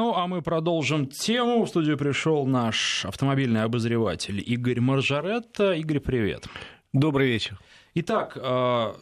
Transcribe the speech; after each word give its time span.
Ну, 0.00 0.14
а 0.14 0.26
мы 0.26 0.40
продолжим 0.40 1.04
тему. 1.04 1.62
В 1.62 1.68
студию 1.68 1.98
пришел 1.98 2.46
наш 2.46 3.04
автомобильный 3.04 3.64
обозреватель 3.64 4.42
Игорь 4.46 4.80
Маржаретта. 4.80 5.74
Игорь, 5.74 6.00
привет. 6.00 6.46
Добрый 6.94 7.26
вечер. 7.26 7.60
Итак, 7.92 8.32
э, 8.34 8.94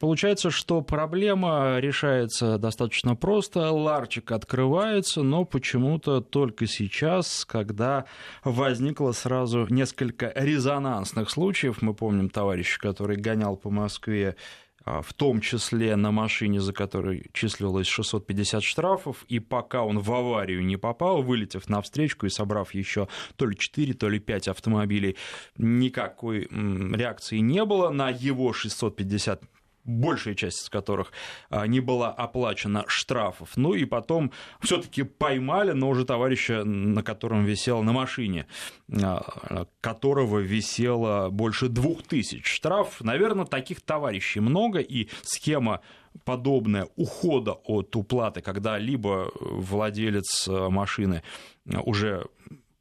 Получается, 0.00 0.50
что 0.50 0.80
проблема 0.80 1.78
решается 1.78 2.56
достаточно 2.56 3.14
просто. 3.14 3.70
Ларчик 3.70 4.32
открывается, 4.32 5.22
но 5.22 5.44
почему-то 5.44 6.22
только 6.22 6.66
сейчас, 6.66 7.44
когда 7.44 8.06
возникло 8.42 9.12
сразу 9.12 9.66
несколько 9.68 10.32
резонансных 10.34 11.28
случаев. 11.28 11.82
Мы 11.82 11.92
помним 11.92 12.30
товарища, 12.30 12.80
который 12.80 13.18
гонял 13.18 13.56
по 13.56 13.68
Москве 13.68 14.36
в 14.84 15.12
том 15.14 15.40
числе 15.40 15.96
на 15.96 16.10
машине, 16.10 16.60
за 16.60 16.72
которой 16.72 17.30
числилось 17.32 17.86
650 17.86 18.62
штрафов, 18.62 19.24
и 19.28 19.38
пока 19.38 19.82
он 19.82 19.98
в 19.98 20.12
аварию 20.12 20.64
не 20.64 20.76
попал, 20.76 21.22
вылетев 21.22 21.68
на 21.68 21.80
встречку 21.82 22.26
и 22.26 22.30
собрав 22.30 22.74
еще 22.74 23.08
то 23.36 23.46
ли 23.46 23.56
4, 23.56 23.94
то 23.94 24.08
ли 24.08 24.18
5 24.18 24.48
автомобилей, 24.48 25.16
никакой 25.56 26.48
реакции 26.50 27.38
не 27.38 27.64
было 27.64 27.90
на 27.90 28.10
его 28.10 28.52
650 28.52 29.42
большая 29.84 30.34
часть 30.34 30.62
из 30.62 30.68
которых 30.68 31.12
а, 31.48 31.66
не 31.66 31.80
была 31.80 32.10
оплачена 32.10 32.84
штрафов. 32.86 33.56
Ну 33.56 33.74
и 33.74 33.84
потом 33.84 34.32
все-таки 34.60 35.02
поймали, 35.02 35.72
но 35.72 35.88
уже 35.88 36.04
товарища, 36.04 36.64
на 36.64 37.02
котором 37.02 37.44
висел 37.44 37.82
на 37.82 37.92
машине, 37.92 38.46
а, 38.92 39.66
которого 39.80 40.38
висело 40.38 41.28
больше 41.30 41.68
двух 41.68 42.02
тысяч 42.02 42.46
штраф. 42.46 43.00
Наверное, 43.00 43.44
таких 43.44 43.80
товарищей 43.80 44.40
много, 44.40 44.80
и 44.80 45.08
схема 45.22 45.80
подобная 46.24 46.88
ухода 46.96 47.52
от 47.52 47.94
уплаты, 47.96 48.40
когда 48.40 48.78
либо 48.78 49.30
владелец 49.40 50.48
а, 50.48 50.70
машины 50.70 51.22
уже 51.66 52.26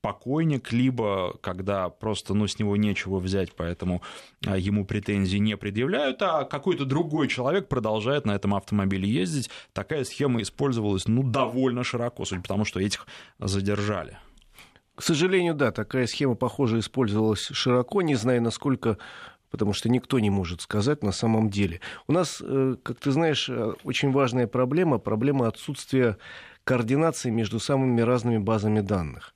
покойник, 0.09 0.71
либо 0.71 1.37
когда 1.39 1.89
просто 1.89 2.33
ну, 2.33 2.47
с 2.47 2.57
него 2.57 2.75
нечего 2.75 3.19
взять, 3.19 3.53
поэтому 3.55 4.01
а, 4.43 4.57
ему 4.57 4.83
претензий 4.83 5.37
не 5.39 5.55
предъявляют, 5.55 6.19
а 6.23 6.45
какой-то 6.45 6.83
другой 6.85 7.27
человек 7.27 7.67
продолжает 7.67 8.25
на 8.25 8.31
этом 8.31 8.55
автомобиле 8.55 9.07
ездить. 9.07 9.51
Такая 9.71 10.03
схема 10.05 10.41
использовалась 10.41 11.07
ну, 11.07 11.21
довольно 11.21 11.83
широко, 11.83 12.25
судя 12.25 12.41
по 12.41 12.47
тому, 12.47 12.65
что 12.65 12.79
этих 12.79 13.05
задержали. 13.37 14.17
К 14.95 15.03
сожалению, 15.03 15.53
да, 15.53 15.71
такая 15.71 16.07
схема, 16.07 16.33
похоже, 16.33 16.79
использовалась 16.79 17.47
широко, 17.51 18.01
не 18.01 18.15
знаю, 18.15 18.41
насколько 18.41 18.97
потому 19.51 19.73
что 19.73 19.89
никто 19.89 20.19
не 20.19 20.29
может 20.29 20.61
сказать 20.61 21.03
на 21.03 21.11
самом 21.11 21.49
деле. 21.49 21.81
У 22.07 22.13
нас, 22.13 22.39
э, 22.43 22.75
как 22.83 22.99
ты 22.99 23.11
знаешь, 23.11 23.49
э, 23.49 23.73
очень 23.83 24.11
важная 24.11 24.45
проблема, 24.47 24.99
проблема 24.99 25.47
отсутствия 25.47 26.17
координации 26.63 27.31
между 27.31 27.59
самыми 27.59 28.01
разными 28.01 28.37
базами 28.37 28.81
данных. 28.81 29.33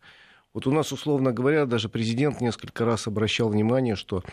Вот 0.53 0.67
у 0.67 0.71
нас, 0.71 0.91
условно 0.91 1.31
говоря, 1.31 1.65
даже 1.65 1.89
президент 1.89 2.39
несколько 2.39 2.85
раз 2.85 3.07
обращал 3.07 3.49
внимание, 3.49 3.95
что 3.95 4.23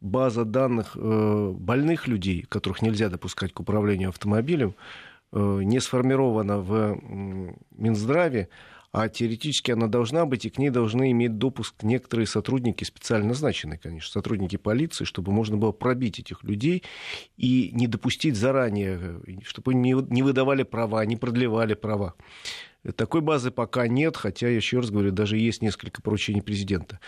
база 0.00 0.44
данных 0.44 0.92
э, 0.94 1.52
больных 1.52 2.06
людей, 2.06 2.42
которых 2.48 2.80
нельзя 2.80 3.08
допускать 3.08 3.52
к 3.52 3.60
управлению 3.60 4.10
автомобилем, 4.10 4.76
э, 5.32 5.60
не 5.62 5.80
сформирована 5.80 6.58
в 6.58 7.00
Минздраве, 7.72 8.48
а 8.92 9.08
теоретически 9.08 9.72
она 9.72 9.88
должна 9.88 10.24
быть, 10.24 10.44
и 10.44 10.50
к 10.50 10.58
ней 10.58 10.70
должны 10.70 11.10
иметь 11.10 11.38
допуск 11.38 11.82
некоторые 11.82 12.28
сотрудники, 12.28 12.84
специально 12.84 13.26
назначенные, 13.26 13.76
конечно, 13.76 14.12
сотрудники 14.12 14.54
полиции, 14.54 15.04
чтобы 15.04 15.32
можно 15.32 15.56
было 15.56 15.72
пробить 15.72 16.20
этих 16.20 16.44
людей 16.44 16.84
и 17.36 17.70
не 17.72 17.88
допустить 17.88 18.36
заранее, 18.36 19.20
чтобы 19.44 19.72
они 19.72 19.92
не 19.92 20.22
выдавали 20.22 20.62
права, 20.62 21.04
не 21.04 21.16
продлевали 21.16 21.74
права. 21.74 22.14
Такой 22.92 23.22
базы 23.22 23.50
пока 23.50 23.88
нет, 23.88 24.16
хотя, 24.16 24.48
еще 24.48 24.78
раз 24.78 24.90
говорю, 24.90 25.10
даже 25.10 25.38
есть 25.38 25.62
несколько 25.62 26.02
поручений 26.02 26.42
президента. 26.42 27.00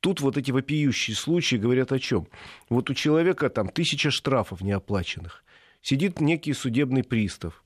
Тут 0.00 0.20
вот 0.20 0.36
эти 0.36 0.50
вопиющие 0.50 1.16
случаи 1.16 1.56
говорят 1.56 1.90
о 1.90 1.98
чем? 1.98 2.28
Вот 2.68 2.90
у 2.90 2.94
человека 2.94 3.48
там 3.48 3.68
тысяча 3.68 4.10
штрафов 4.10 4.60
неоплаченных. 4.60 5.42
Сидит 5.82 6.20
некий 6.20 6.52
судебный 6.52 7.02
пристав. 7.02 7.64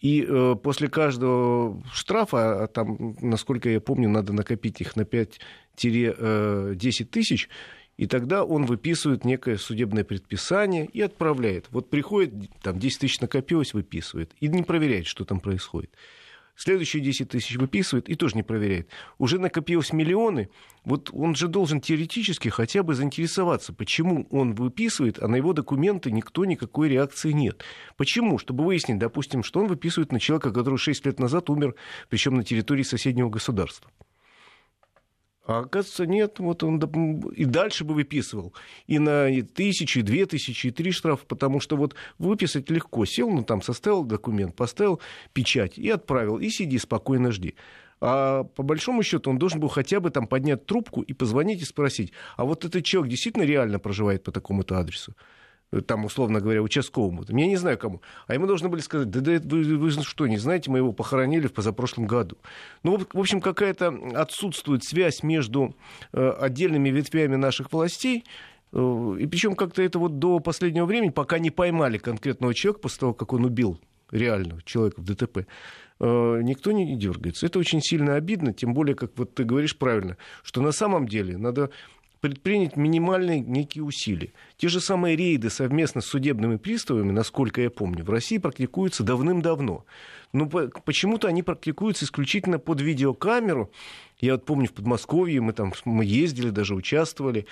И 0.00 0.24
э, 0.26 0.56
после 0.62 0.88
каждого 0.88 1.82
штрафа, 1.92 2.64
а 2.64 2.66
там, 2.68 3.16
насколько 3.20 3.68
я 3.68 3.80
помню, 3.80 4.08
надо 4.08 4.32
накопить 4.32 4.80
их 4.80 4.96
на 4.96 5.02
5-10 5.02 5.34
э, 5.76 7.04
тысяч, 7.10 7.50
и 7.98 8.06
тогда 8.06 8.44
он 8.44 8.64
выписывает 8.64 9.26
некое 9.26 9.58
судебное 9.58 10.04
предписание 10.04 10.86
и 10.86 11.02
отправляет. 11.02 11.66
Вот 11.70 11.90
приходит, 11.90 12.32
там 12.62 12.78
10 12.78 13.00
тысяч 13.00 13.20
накопилось, 13.20 13.74
выписывает, 13.74 14.32
и 14.40 14.48
не 14.48 14.62
проверяет, 14.62 15.06
что 15.06 15.26
там 15.26 15.38
происходит 15.38 15.90
следующие 16.60 17.02
10 17.02 17.28
тысяч 17.28 17.56
выписывает 17.56 18.08
и 18.08 18.14
тоже 18.14 18.36
не 18.36 18.42
проверяет. 18.42 18.88
Уже 19.18 19.38
накопилось 19.38 19.92
миллионы, 19.92 20.50
вот 20.84 21.10
он 21.12 21.34
же 21.34 21.48
должен 21.48 21.80
теоретически 21.80 22.48
хотя 22.48 22.82
бы 22.82 22.94
заинтересоваться, 22.94 23.72
почему 23.72 24.26
он 24.30 24.54
выписывает, 24.54 25.22
а 25.22 25.28
на 25.28 25.36
его 25.36 25.54
документы 25.54 26.10
никто 26.10 26.44
никакой 26.44 26.90
реакции 26.90 27.32
нет. 27.32 27.64
Почему? 27.96 28.38
Чтобы 28.38 28.64
выяснить, 28.64 28.98
допустим, 28.98 29.42
что 29.42 29.60
он 29.60 29.68
выписывает 29.68 30.12
на 30.12 30.20
человека, 30.20 30.52
который 30.52 30.76
6 30.76 31.06
лет 31.06 31.18
назад 31.18 31.48
умер, 31.48 31.74
причем 32.10 32.34
на 32.34 32.44
территории 32.44 32.82
соседнего 32.82 33.30
государства. 33.30 33.90
А 35.46 35.60
оказывается, 35.60 36.06
нет, 36.06 36.38
вот 36.38 36.62
он 36.62 36.78
и 37.34 37.44
дальше 37.44 37.84
бы 37.84 37.94
выписывал. 37.94 38.54
И 38.86 38.98
на 38.98 39.28
тысячи, 39.42 40.02
две 40.02 40.26
тысячи, 40.26 40.68
и 40.68 40.70
три 40.70 40.92
штрафа, 40.92 41.24
потому 41.26 41.60
что 41.60 41.76
вот 41.76 41.94
выписать 42.18 42.70
легко. 42.70 43.04
Сел, 43.04 43.30
ну 43.30 43.42
там 43.42 43.62
составил 43.62 44.04
документ, 44.04 44.54
поставил 44.54 45.00
печать 45.32 45.78
и 45.78 45.88
отправил, 45.88 46.38
и 46.38 46.50
сиди 46.50 46.78
спокойно 46.78 47.32
жди. 47.32 47.54
А 48.00 48.44
по 48.44 48.62
большому 48.62 49.02
счету 49.02 49.30
он 49.30 49.38
должен 49.38 49.60
был 49.60 49.68
хотя 49.68 50.00
бы 50.00 50.10
там 50.10 50.26
поднять 50.26 50.66
трубку 50.66 51.02
и 51.02 51.12
позвонить 51.12 51.62
и 51.62 51.64
спросить, 51.64 52.12
а 52.36 52.44
вот 52.44 52.64
этот 52.64 52.84
человек 52.84 53.10
действительно 53.10 53.42
реально 53.42 53.78
проживает 53.78 54.22
по 54.22 54.32
такому-то 54.32 54.78
адресу? 54.78 55.14
Там, 55.86 56.04
условно 56.04 56.40
говоря, 56.40 56.62
участковому, 56.62 57.24
я 57.28 57.46
не 57.46 57.56
знаю 57.56 57.78
кому, 57.78 58.00
а 58.26 58.34
ему 58.34 58.46
должны 58.46 58.68
были 58.68 58.80
сказать, 58.80 59.10
да, 59.10 59.20
да 59.20 59.38
вы, 59.56 59.76
вы 59.76 59.90
что, 59.90 60.26
не 60.26 60.38
знаете, 60.38 60.70
мы 60.70 60.78
его 60.78 60.92
похоронили 60.92 61.46
в 61.46 61.52
позапрошлом 61.52 62.06
году. 62.06 62.36
Ну, 62.82 62.98
в 62.98 63.18
общем, 63.18 63.40
какая-то 63.40 63.96
отсутствует 64.14 64.82
связь 64.82 65.22
между 65.22 65.76
э, 66.12 66.30
отдельными 66.30 66.88
ветвями 66.88 67.36
наших 67.36 67.72
властей, 67.72 68.24
э, 68.72 69.16
и 69.20 69.26
причем 69.26 69.54
как-то 69.54 69.82
это 69.82 70.00
вот 70.00 70.18
до 70.18 70.40
последнего 70.40 70.86
времени, 70.86 71.10
пока 71.10 71.38
не 71.38 71.50
поймали 71.50 71.98
конкретного 71.98 72.52
человека 72.52 72.80
после 72.80 73.00
того, 73.00 73.14
как 73.14 73.32
он 73.32 73.44
убил 73.44 73.78
реального 74.10 74.62
человека 74.62 75.00
в 75.00 75.04
ДТП, 75.04 75.46
э, 76.00 76.40
никто 76.42 76.72
не 76.72 76.96
дергается. 76.96 77.46
Это 77.46 77.60
очень 77.60 77.80
сильно 77.80 78.16
обидно, 78.16 78.52
тем 78.52 78.74
более, 78.74 78.96
как 78.96 79.12
вот 79.16 79.34
ты 79.34 79.44
говоришь 79.44 79.78
правильно, 79.78 80.16
что 80.42 80.60
на 80.62 80.72
самом 80.72 81.06
деле 81.06 81.38
надо 81.38 81.70
предпринять 82.20 82.76
минимальные 82.76 83.40
некие 83.40 83.82
усилия. 83.82 84.32
Те 84.56 84.68
же 84.68 84.80
самые 84.80 85.16
рейды 85.16 85.48
совместно 85.50 86.00
с 86.00 86.06
судебными 86.06 86.56
приставами, 86.56 87.12
насколько 87.12 87.62
я 87.62 87.70
помню, 87.70 88.04
в 88.04 88.10
России 88.10 88.38
практикуются 88.38 89.04
давным-давно. 89.04 89.84
Но 90.32 90.46
почему-то 90.46 91.28
они 91.28 91.42
практикуются 91.42 92.04
исключительно 92.04 92.58
под 92.58 92.80
видеокамеру. 92.80 93.72
Я 94.20 94.32
вот 94.32 94.44
помню, 94.44 94.68
в 94.68 94.74
Подмосковье 94.74 95.40
мы 95.40 95.54
там 95.54 95.72
мы 95.84 96.04
ездили, 96.04 96.50
даже 96.50 96.74
участвовали. 96.74 97.46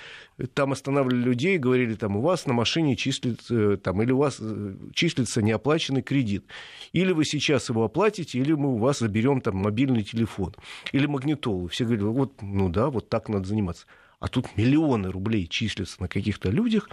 Там 0.53 0.71
останавливали 0.71 1.23
людей, 1.23 1.57
говорили, 1.57 1.95
там, 1.95 2.15
у 2.15 2.21
вас 2.21 2.45
на 2.45 2.53
машине 2.53 2.95
числится, 2.95 3.77
там, 3.77 4.01
или 4.03 4.11
у 4.11 4.19
вас 4.19 4.37
э, 4.39 4.75
числится 4.93 5.41
неоплаченный 5.41 6.03
кредит. 6.03 6.45
Или 6.93 7.11
вы 7.11 7.25
сейчас 7.25 7.69
его 7.69 7.83
оплатите, 7.83 8.37
или 8.37 8.53
мы 8.53 8.75
у 8.75 8.77
вас 8.77 8.99
заберем 8.99 9.41
там 9.41 9.57
мобильный 9.57 10.03
телефон. 10.03 10.53
Или 10.91 11.07
магнитолу. 11.07 11.67
Все 11.67 11.85
говорили, 11.85 12.05
вот, 12.05 12.41
ну 12.41 12.69
да, 12.69 12.91
вот 12.91 13.09
так 13.09 13.29
надо 13.29 13.47
заниматься 13.47 13.87
а 14.19 14.27
тут 14.27 14.57
миллионы 14.57 15.11
рублей 15.11 15.47
числятся 15.47 16.01
на 16.01 16.07
каких-то 16.07 16.49
людях, 16.49 16.89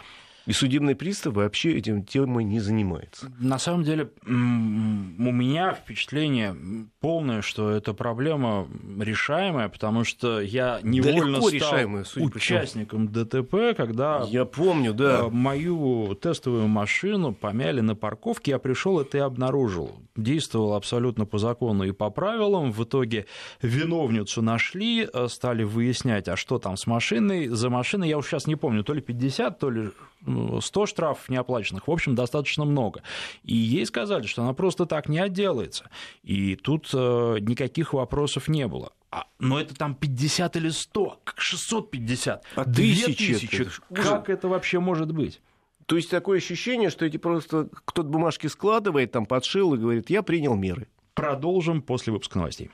и 0.47 0.53
судебный 0.53 0.95
пристав 0.95 1.35
вообще 1.35 1.77
этим 1.77 2.05
темой 2.05 2.45
не 2.45 2.61
занимается. 2.61 3.33
На 3.39 3.59
самом 3.59 3.85
деле, 3.85 4.11
у 4.25 4.31
меня 4.31 5.75
впечатление 5.75 6.57
полное, 7.01 7.43
что 7.43 7.71
эта 7.71 7.95
проблема 7.95 8.69
решаемая, 8.99 9.69
потому 9.69 10.05
что 10.05 10.41
я 10.41 10.81
невольно 10.83 11.41
да 11.41 11.47
стал 11.47 11.51
решаемая, 11.51 12.05
участником 12.17 13.09
ДТП, 13.09 13.77
когда 13.77 14.25
я 14.29 14.45
помню, 14.45 14.95
да. 14.95 15.21
Э, 15.25 15.29
мою 15.29 16.15
тестовую 16.15 16.69
машину 16.69 17.35
помяли 17.35 17.81
на 17.81 17.95
парковке, 17.95 18.53
я 18.53 18.59
пришел 18.59 19.01
это 19.01 19.19
и 19.19 19.21
обнаружил. 19.21 19.97
Действовал 20.17 20.75
абсолютно 20.75 21.27
по 21.27 21.39
закону 21.39 21.85
и 21.85 21.93
по 21.93 22.11
правилам. 22.11 22.73
В 22.73 22.85
итоге 22.85 23.27
виновницу 23.63 24.43
нашли, 24.43 25.09
э, 25.13 25.29
стали 25.29 25.65
выяснять, 25.65 26.29
а 26.29 26.37
что 26.37 26.59
там 26.59 26.77
с 26.77 26.87
машиной. 26.87 27.49
За 27.49 27.71
машиной 27.71 28.09
я 28.09 28.19
уж 28.19 28.27
сейчас 28.27 28.47
не 28.47 28.57
помню, 28.57 28.85
то 28.85 28.95
ли 28.95 29.01
50, 29.01 29.59
то 29.59 29.71
ли 29.71 29.91
100 30.27 30.87
штрафов 30.87 31.29
неоплаченных, 31.29 31.89
в 31.89 31.91
общем, 31.91 32.15
достаточно 32.15 32.65
много. 32.65 33.03
И 33.45 33.55
ей 33.55 33.87
сказали, 33.87 34.27
что 34.27 34.43
она 34.43 34.53
просто 34.53 34.87
так 34.87 35.09
не 35.09 35.19
отделается. 35.19 35.89
И 36.23 36.57
тут 36.57 36.91
э, 36.93 37.39
никаких 37.41 37.93
вопросов 37.93 38.49
не 38.49 38.67
было. 38.67 38.93
А, 39.11 39.27
но 39.39 39.61
это 39.61 39.75
там 39.75 39.95
50 39.95 40.57
или 40.57 40.69
100, 40.69 41.21
как 41.25 41.41
650, 41.41 42.45
а 42.55 42.65
тысячи. 42.65 43.35
тысячи. 43.35 43.69
Как 43.95 44.29
это 44.29 44.49
вообще 44.49 44.81
может 44.81 45.13
быть? 45.13 45.41
То 45.87 45.97
есть 45.97 46.11
такое 46.11 46.39
ощущение, 46.39 46.91
что 46.91 47.07
эти 47.07 47.17
просто 47.17 47.69
кто-то 47.85 48.09
бумажки 48.09 48.49
складывает, 48.49 49.13
там 49.13 49.25
подшил 49.25 49.75
и 49.75 49.79
говорит, 49.79 50.11
я 50.11 50.23
принял 50.23 50.57
меры. 50.57 50.89
Продолжим 51.15 51.81
после 51.81 52.13
выпуска 52.13 52.39
новостей. 52.39 52.71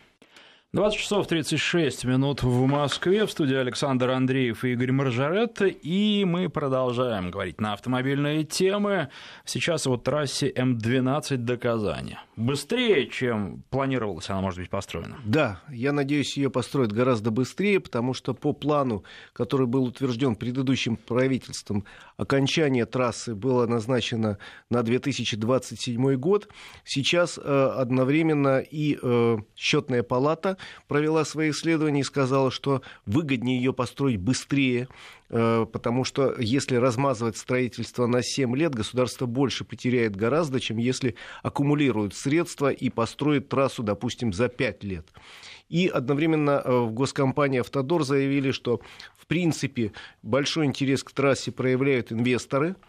20 0.75 0.99
часов 0.99 1.27
36 1.27 2.07
минут 2.07 2.43
в 2.43 2.65
Москве. 2.65 3.27
В 3.27 3.31
студии 3.31 3.57
Александр 3.57 4.09
Андреев 4.09 4.65
и 4.65 4.73
Игорь 4.73 4.93
Маржаретта. 4.93 5.67
И 5.67 6.25
мы 6.25 6.49
продолжаем 6.49 7.31
говорить 7.31 7.61
на 7.61 7.75
автомобильные 7.75 8.45
темы. 8.45 9.11
Сейчас 9.45 9.85
вот 9.85 10.05
трассе 10.05 10.51
М12 10.51 11.37
до 11.37 11.59
Казани. 11.59 12.17
Быстрее, 12.37 13.07
чем 13.09 13.63
планировалось 13.69 14.31
она 14.31 14.41
может 14.41 14.61
быть 14.61 14.71
построена. 14.71 15.19
Да, 15.27 15.61
я 15.69 15.93
надеюсь, 15.93 16.39
ее 16.39 16.49
построят 16.49 16.91
гораздо 16.91 17.31
быстрее, 17.31 17.79
потому 17.79 18.15
что 18.15 18.33
по 18.33 18.55
плану, 18.55 19.05
который 19.35 19.67
был 19.67 19.85
утвержден 19.85 20.37
предыдущим 20.37 20.97
правительством, 20.97 21.85
окончание 22.17 22.87
трассы 22.87 23.35
было 23.35 23.67
назначено 23.67 24.39
на 24.71 24.83
2027 24.83 26.15
год. 26.15 26.49
Сейчас 26.87 27.37
э, 27.37 27.73
одновременно 27.77 28.61
и 28.61 28.99
э, 29.03 29.37
счетная 29.55 30.03
палата 30.03 30.57
провела 30.89 31.25
свои 31.25 31.51
исследования 31.51 32.01
и 32.01 32.05
сказала, 32.05 32.51
что 32.51 32.83
выгоднее 33.07 33.59
ее 33.59 33.73
построить 33.73 34.19
быстрее, 34.19 34.89
э, 35.31 35.67
потому 35.73 36.05
что 36.05 36.35
если 36.39 36.77
размазывать 36.77 37.37
строительство 37.37 38.07
на 38.07 38.23
7 38.23 38.57
лет, 38.57 38.75
государство 38.75 39.27
больше 39.27 39.65
потеряет 39.65 40.17
гораздо, 40.17 40.61
чем 40.61 40.77
если 40.77 41.15
аккумулирует 41.43 42.15
средства 42.15 42.71
и 42.71 42.91
построит 42.91 43.49
трассу, 43.49 43.83
допустим, 43.83 44.33
за 44.33 44.49
5 44.49 44.85
лет. 44.85 45.07
И 45.69 45.89
одновременно 45.89 46.63
э, 46.63 46.71
в 46.71 46.93
госкомпании 46.93 47.61
«Автодор» 47.61 48.05
заявили, 48.05 48.51
что 48.51 48.81
в 49.17 49.27
принципе 49.27 49.93
большой 50.23 50.67
интерес 50.67 51.03
к 51.03 51.13
трассе 51.13 51.51
проявляют 51.53 52.13
инвесторы– 52.13 52.77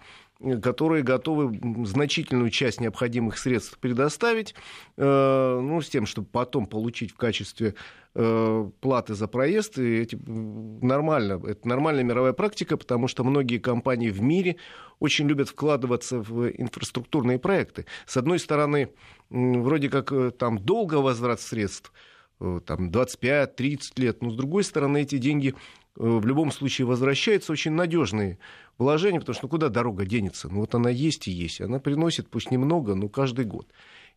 которые 0.61 1.03
готовы 1.03 1.59
значительную 1.85 2.49
часть 2.49 2.81
необходимых 2.81 3.37
средств 3.37 3.77
предоставить, 3.79 4.53
э, 4.97 5.59
ну, 5.61 5.81
с 5.81 5.89
тем, 5.89 6.05
чтобы 6.05 6.27
потом 6.31 6.65
получить 6.65 7.11
в 7.11 7.15
качестве 7.15 7.75
э, 8.15 8.69
платы 8.81 9.13
за 9.13 9.27
проезд. 9.27 9.77
И 9.77 9.97
эти, 9.99 10.15
нормально, 10.15 11.41
это 11.47 11.67
нормальная 11.67 12.03
мировая 12.03 12.33
практика, 12.33 12.77
потому 12.77 13.07
что 13.07 13.23
многие 13.23 13.57
компании 13.57 14.09
в 14.09 14.21
мире 14.21 14.57
очень 14.99 15.27
любят 15.27 15.49
вкладываться 15.49 16.19
в 16.19 16.49
инфраструктурные 16.49 17.39
проекты. 17.39 17.85
С 18.05 18.17
одной 18.17 18.39
стороны, 18.39 18.89
вроде 19.29 19.89
как 19.89 20.11
э, 20.11 20.31
там 20.31 20.59
долго 20.59 20.95
возврат 20.95 21.39
средств, 21.39 21.93
там 22.39 22.89
25-30 22.89 23.79
лет, 23.97 24.21
но 24.21 24.31
с 24.31 24.35
другой 24.35 24.65
стороны, 24.65 25.03
эти 25.03 25.17
деньги 25.17 25.55
в 25.95 26.25
любом 26.25 26.51
случае 26.51 26.87
возвращаются 26.87 27.51
очень 27.51 27.71
надежные 27.71 28.39
вложение, 28.77 29.19
потому 29.19 29.35
что 29.35 29.45
ну, 29.45 29.49
куда 29.49 29.69
дорога 29.69 30.05
денется? 30.05 30.49
Ну 30.49 30.61
вот 30.61 30.73
она 30.75 30.89
есть 30.89 31.27
и 31.27 31.31
есть. 31.31 31.61
Она 31.61 31.79
приносит, 31.79 32.29
пусть 32.29 32.51
немного, 32.51 32.95
но 32.95 33.09
каждый 33.09 33.45
год. 33.45 33.67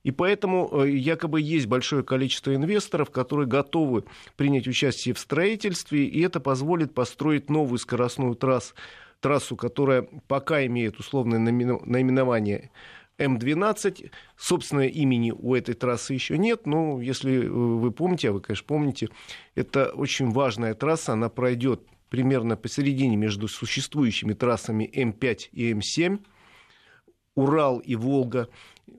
И 0.03 0.13
поэтому 0.13 0.71
э, 0.73 0.91
якобы 0.91 1.41
есть 1.41 1.67
большое 1.67 2.03
количество 2.05 2.55
инвесторов, 2.55 3.11
которые 3.11 3.47
готовы 3.47 4.05
принять 4.37 4.69
участие 4.69 5.15
в 5.15 5.19
строительстве, 5.19 6.05
и 6.07 6.21
это 6.23 6.39
позволит 6.39 6.95
построить 6.95 7.51
новую 7.51 7.79
скоростную 7.79 8.35
трассу, 8.37 8.75
трассу 9.21 9.57
которая 9.57 10.09
пока 10.29 10.65
имеет 10.67 10.99
условное 10.99 11.39
наименование 11.39 12.71
М12. 13.19 14.11
Собственно, 14.37 14.87
имени 14.87 15.33
у 15.33 15.55
этой 15.55 15.75
трассы 15.75 16.15
еще 16.15 16.39
нет, 16.39 16.67
но 16.67 17.01
если 17.01 17.45
э, 17.45 17.49
вы 17.49 17.91
помните, 17.91 18.31
а 18.31 18.33
вы, 18.33 18.41
конечно, 18.41 18.67
помните, 18.67 19.09
это 19.55 19.87
очень 19.87 20.31
важная 20.31 20.75
трасса, 20.75 21.15
она 21.15 21.29
пройдет 21.29 21.83
примерно 22.09 22.57
посередине 22.57 23.17
между 23.17 23.49
существующими 23.49 24.33
трассами 24.33 24.91
М5 24.95 25.49
и 25.53 25.73
М7, 25.73 26.21
Урал 27.35 27.79
и 27.79 27.97
Волга, 27.97 28.49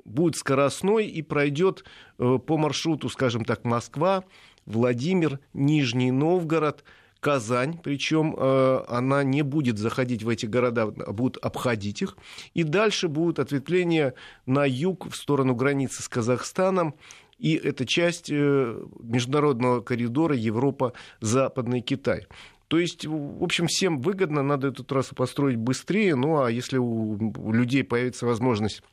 будет 0.05 0.35
скоростной 0.35 1.07
и 1.07 1.21
пройдет 1.21 1.83
э, 2.17 2.37
по 2.45 2.57
маршруту, 2.57 3.09
скажем 3.09 3.45
так, 3.45 3.63
Москва, 3.63 4.23
Владимир, 4.65 5.39
Нижний 5.53 6.11
Новгород, 6.11 6.83
Казань, 7.27 7.77
причем 7.83 8.33
э, 8.37 8.85
она 8.87 9.21
не 9.25 9.41
будет 9.41 9.77
заходить 9.77 10.23
в 10.23 10.29
эти 10.29 10.45
города, 10.45 10.87
будет 10.87 11.35
обходить 11.35 12.01
их. 12.01 12.15
И 12.53 12.63
дальше 12.63 13.09
будет 13.09 13.39
ответвление 13.39 14.13
на 14.45 14.63
юг 14.63 15.09
в 15.11 15.15
сторону 15.17 15.53
границы 15.53 16.03
с 16.03 16.07
Казахстаном. 16.07 16.95
И 17.37 17.55
это 17.55 17.85
часть 17.85 18.29
э, 18.31 18.81
международного 19.01 19.81
коридора 19.81 20.37
Европа-Западный 20.37 21.81
Китай. 21.81 22.27
То 22.69 22.79
есть, 22.79 23.05
в 23.05 23.43
общем, 23.43 23.67
всем 23.67 23.97
выгодно, 23.97 24.41
надо 24.41 24.69
эту 24.69 24.85
трассу 24.85 25.13
построить 25.13 25.57
быстрее, 25.57 26.15
ну 26.15 26.41
а 26.41 26.49
если 26.49 26.77
у 26.77 27.51
людей 27.51 27.83
появится 27.83 28.25
возможность 28.25 28.83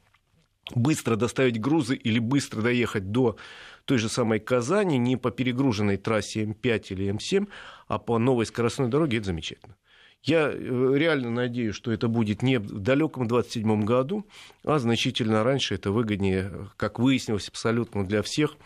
быстро 0.75 1.17
доставить 1.17 1.61
грузы 1.61 1.95
или 1.95 2.19
быстро 2.19 2.63
доехать 2.63 3.11
до 3.11 3.37
той 3.85 3.99
же 3.99 4.09
самой 4.09 4.41
Казани, 4.41 4.99
не 4.99 5.17
по 5.17 5.31
перегруженной 5.31 5.97
трассе 5.97 6.45
М5 6.45 6.87
или 6.91 7.13
М7, 7.13 7.49
а 7.89 7.99
по 7.99 8.19
новой 8.19 8.47
скоростной 8.47 8.89
дороге, 8.89 9.19
это 9.19 9.27
замечательно. 9.27 9.77
Я 10.23 10.51
э, 10.51 10.93
реально 10.97 11.31
надеюсь, 11.31 11.75
что 11.75 11.93
это 11.93 12.09
будет 12.09 12.43
не 12.43 12.59
в 12.59 12.79
далеком 12.81 13.29
27 13.29 13.85
году, 13.85 14.27
а 14.65 14.79
значительно 14.79 15.45
раньше. 15.45 15.75
Это 15.75 15.91
выгоднее, 15.91 16.71
как 16.77 16.99
выяснилось, 16.99 17.49
абсолютно 17.49 18.07
для 18.07 18.23
всех 18.23 18.57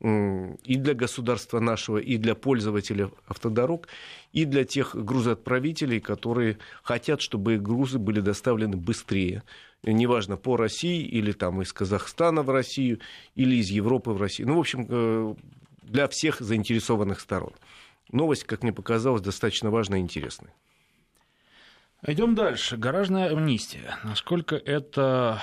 и 0.00 0.76
для 0.76 0.92
государства 0.92 1.60
нашего, 1.60 1.98
и 1.98 2.18
для 2.18 2.34
пользователей 2.34 3.06
автодорог, 3.26 3.88
и 4.32 4.44
для 4.44 4.64
тех 4.64 4.94
грузоотправителей, 4.94 6.00
которые 6.00 6.58
хотят, 6.82 7.22
чтобы 7.22 7.58
грузы 7.58 7.98
были 7.98 8.20
доставлены 8.20 8.76
быстрее. 8.76 9.44
Неважно, 9.86 10.36
по 10.36 10.56
России 10.56 11.02
или 11.02 11.32
там 11.32 11.62
из 11.62 11.72
Казахстана 11.72 12.42
в 12.42 12.50
Россию, 12.50 13.00
или 13.34 13.56
из 13.56 13.70
Европы 13.70 14.10
в 14.10 14.20
Россию. 14.20 14.48
Ну, 14.48 14.56
в 14.56 14.60
общем, 14.60 14.86
э, 14.88 15.34
для 15.82 16.08
всех 16.08 16.40
заинтересованных 16.40 17.20
сторон. 17.20 17.52
Новость, 18.10 18.44
как 18.44 18.62
мне 18.62 18.72
показалось, 18.72 19.22
достаточно 19.22 19.70
важная 19.70 19.98
и 19.98 20.02
интересная. 20.02 20.52
Идем 22.06 22.34
дальше. 22.34 22.76
Гаражная 22.76 23.30
амнистия. 23.30 23.96
Насколько 24.04 24.56
это 24.56 25.40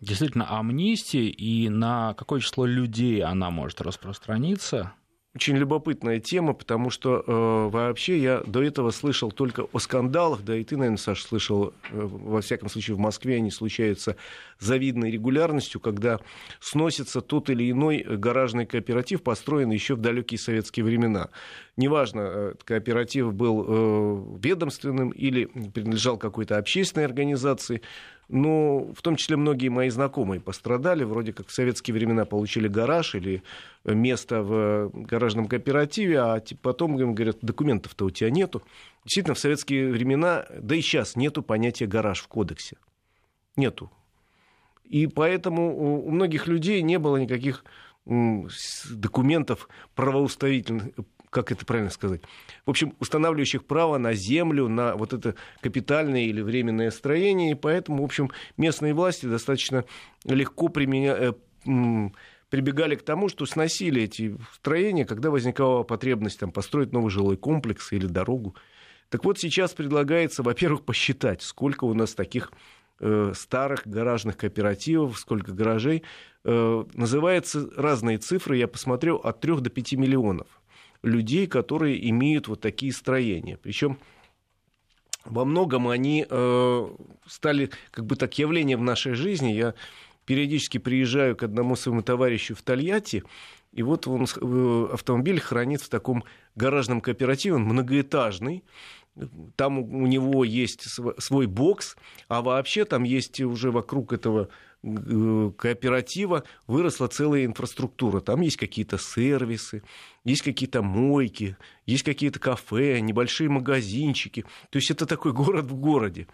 действительно 0.00 0.58
амнистия 0.58 1.28
и 1.28 1.68
на 1.68 2.14
какое 2.14 2.40
число 2.40 2.64
людей 2.64 3.22
она 3.22 3.50
может 3.50 3.82
распространиться? 3.82 4.92
Очень 5.34 5.56
любопытная 5.56 6.20
тема, 6.20 6.52
потому 6.52 6.90
что 6.90 7.24
э, 7.26 7.68
вообще 7.68 8.18
я 8.18 8.42
до 8.46 8.62
этого 8.62 8.92
слышал 8.92 9.32
только 9.32 9.66
о 9.72 9.78
скандалах, 9.80 10.42
да 10.42 10.56
и 10.56 10.62
ты, 10.62 10.76
наверное, 10.76 10.96
Саша, 10.96 11.26
слышал, 11.26 11.74
э, 11.90 12.00
во 12.00 12.40
всяком 12.40 12.68
случае 12.68 12.94
в 12.94 13.00
Москве 13.00 13.36
они 13.36 13.50
случаются 13.50 14.14
завидной 14.58 15.10
регулярностью, 15.10 15.80
когда 15.80 16.20
сносится 16.60 17.20
тот 17.20 17.50
или 17.50 17.70
иной 17.70 18.02
гаражный 18.02 18.66
кооператив, 18.66 19.22
построенный 19.22 19.74
еще 19.74 19.94
в 19.94 20.00
далекие 20.00 20.38
советские 20.38 20.84
времена. 20.84 21.30
Неважно, 21.76 22.20
э, 22.20 22.54
кооператив 22.64 23.32
был 23.34 23.64
э, 23.66 24.38
ведомственным 24.42 25.10
или 25.10 25.46
принадлежал 25.46 26.18
какой-то 26.18 26.58
общественной 26.58 27.06
организации, 27.06 27.82
но 28.28 28.92
в 28.94 29.02
том 29.02 29.16
числе 29.16 29.36
многие 29.36 29.68
мои 29.68 29.90
знакомые 29.90 30.40
пострадали, 30.40 31.04
вроде 31.04 31.32
как 31.32 31.48
в 31.48 31.52
советские 31.52 31.94
времена 31.94 32.24
получили 32.24 32.68
гараж 32.68 33.14
или 33.14 33.42
место 33.84 34.42
в 34.42 34.90
гаражном 34.94 35.46
кооперативе, 35.46 36.20
а 36.20 36.42
потом 36.62 36.98
им 36.98 37.14
говорят, 37.14 37.38
документов-то 37.42 38.06
у 38.06 38.10
тебя 38.10 38.30
нету. 38.30 38.62
Действительно, 39.04 39.34
в 39.34 39.38
советские 39.38 39.92
времена, 39.92 40.46
да 40.58 40.74
и 40.74 40.80
сейчас 40.80 41.16
нету 41.16 41.42
понятия 41.42 41.86
гараж 41.86 42.20
в 42.20 42.28
кодексе. 42.28 42.76
Нету. 43.56 43.90
И 44.84 45.06
поэтому 45.06 46.04
у 46.06 46.10
многих 46.10 46.46
людей 46.46 46.82
не 46.82 46.98
было 46.98 47.16
никаких 47.16 47.64
документов 48.06 49.68
правоуставительных, 49.94 50.90
как 51.30 51.50
это 51.50 51.64
правильно 51.64 51.90
сказать, 51.90 52.20
в 52.66 52.70
общем, 52.70 52.94
устанавливающих 53.00 53.64
право 53.64 53.98
на 53.98 54.12
землю, 54.12 54.68
на 54.68 54.94
вот 54.94 55.12
это 55.12 55.34
капитальное 55.60 56.22
или 56.22 56.42
временное 56.42 56.90
строение, 56.90 57.52
и 57.52 57.54
поэтому, 57.54 58.02
в 58.02 58.04
общем, 58.04 58.30
местные 58.56 58.94
власти 58.94 59.26
достаточно 59.26 59.84
легко 60.24 60.68
применя... 60.68 61.34
Э, 61.66 62.10
прибегали 62.50 62.94
к 62.94 63.02
тому, 63.02 63.28
что 63.28 63.46
сносили 63.46 64.02
эти 64.02 64.36
строения, 64.54 65.04
когда 65.04 65.30
возникала 65.30 65.82
потребность 65.82 66.38
там, 66.38 66.52
построить 66.52 66.92
новый 66.92 67.10
жилой 67.10 67.36
комплекс 67.36 67.92
или 67.92 68.06
дорогу. 68.06 68.54
Так 69.08 69.24
вот, 69.24 69.40
сейчас 69.40 69.72
предлагается, 69.72 70.44
во-первых, 70.44 70.84
посчитать, 70.84 71.42
сколько 71.42 71.82
у 71.82 71.94
нас 71.94 72.14
таких 72.14 72.52
старых 73.34 73.86
гаражных 73.86 74.36
кооперативов, 74.36 75.18
сколько 75.18 75.52
гаражей. 75.52 76.04
Э, 76.44 76.84
называются 76.92 77.70
разные 77.74 78.18
цифры, 78.18 78.58
я 78.58 78.68
посмотрел, 78.68 79.16
от 79.16 79.40
3 79.40 79.60
до 79.60 79.70
5 79.70 79.92
миллионов 79.94 80.46
людей, 81.02 81.46
которые 81.46 82.08
имеют 82.10 82.48
вот 82.48 82.60
такие 82.60 82.92
строения. 82.92 83.56
Причем 83.56 83.98
во 85.24 85.46
многом 85.46 85.88
они 85.88 86.26
э, 86.28 86.88
стали 87.26 87.70
как 87.90 88.04
бы 88.04 88.16
так 88.16 88.38
явлением 88.38 88.80
в 88.80 88.82
нашей 88.82 89.14
жизни. 89.14 89.52
Я 89.52 89.74
периодически 90.26 90.78
приезжаю 90.78 91.34
к 91.34 91.42
одному 91.42 91.76
своему 91.76 92.02
товарищу 92.02 92.54
в 92.54 92.62
Тольятти, 92.62 93.24
и 93.72 93.82
вот 93.82 94.06
он 94.06 94.24
э, 94.24 94.88
автомобиль 94.92 95.40
хранит 95.40 95.80
в 95.80 95.88
таком 95.88 96.24
гаражном 96.56 97.00
кооперативе, 97.00 97.56
он 97.56 97.64
многоэтажный, 97.64 98.64
там 99.56 99.78
у 99.78 100.06
него 100.06 100.44
есть 100.44 100.88
свой 101.18 101.46
бокс, 101.46 101.96
а 102.28 102.42
вообще 102.42 102.84
там 102.84 103.04
есть 103.04 103.40
уже 103.40 103.70
вокруг 103.70 104.12
этого 104.12 104.48
кооператива 105.56 106.44
выросла 106.66 107.08
целая 107.08 107.46
инфраструктура. 107.46 108.20
Там 108.20 108.42
есть 108.42 108.56
какие-то 108.56 108.98
сервисы, 108.98 109.82
есть 110.24 110.42
какие-то 110.42 110.82
мойки, 110.82 111.56
есть 111.86 112.02
какие-то 112.02 112.38
кафе, 112.38 113.00
небольшие 113.00 113.48
магазинчики. 113.48 114.44
То 114.70 114.76
есть 114.76 114.90
это 114.90 115.06
такой 115.06 115.32
город 115.34 115.66
в 115.66 115.74
городе. 115.74 116.26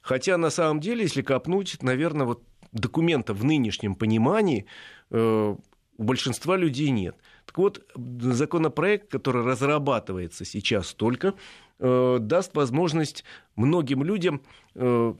Хотя 0.00 0.38
на 0.38 0.50
самом 0.50 0.80
деле, 0.80 1.02
если 1.02 1.22
копнуть, 1.22 1.82
наверное, 1.82 2.26
вот 2.26 2.42
документа 2.72 3.34
в 3.34 3.44
нынешнем 3.44 3.94
понимании 3.94 4.66
э, 5.10 5.56
у 5.98 6.04
большинства 6.04 6.56
людей 6.56 6.90
нет. 6.90 7.16
Так 7.44 7.58
вот, 7.58 7.84
законопроект, 8.20 9.10
который 9.10 9.44
разрабатывается 9.44 10.44
сейчас 10.44 10.94
только, 10.94 11.34
э, 11.80 12.18
даст 12.20 12.54
возможность 12.54 13.24
многим 13.56 14.04
людям 14.04 14.40
э, 14.74 15.14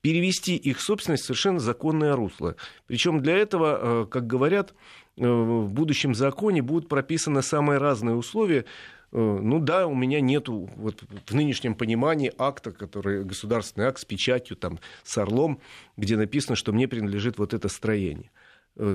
перевести 0.00 0.56
их 0.56 0.80
собственность 0.80 1.22
в 1.22 1.26
совершенно 1.26 1.60
законное 1.60 2.14
русло. 2.16 2.56
Причем 2.86 3.22
для 3.22 3.36
этого, 3.36 3.78
э, 3.80 4.06
как 4.06 4.26
говорят, 4.26 4.74
в 5.16 5.68
будущем 5.68 6.12
законе 6.14 6.60
будут 6.60 6.88
прописаны 6.88 7.40
самые 7.40 7.78
разные 7.78 8.16
условия. 8.16 8.64
Ну 9.12 9.60
да, 9.60 9.86
у 9.86 9.94
меня 9.94 10.20
нету 10.20 10.68
вот, 10.74 11.04
в 11.26 11.34
нынешнем 11.36 11.76
понимании 11.76 12.32
акта, 12.36 12.72
который 12.72 13.22
государственный 13.22 13.86
акт 13.86 14.00
с 14.00 14.04
печатью, 14.04 14.56
там, 14.56 14.80
с 15.04 15.16
орлом, 15.16 15.60
где 15.96 16.16
написано, 16.16 16.56
что 16.56 16.72
мне 16.72 16.88
принадлежит 16.88 17.38
вот 17.38 17.54
это 17.54 17.68
строение. 17.68 18.32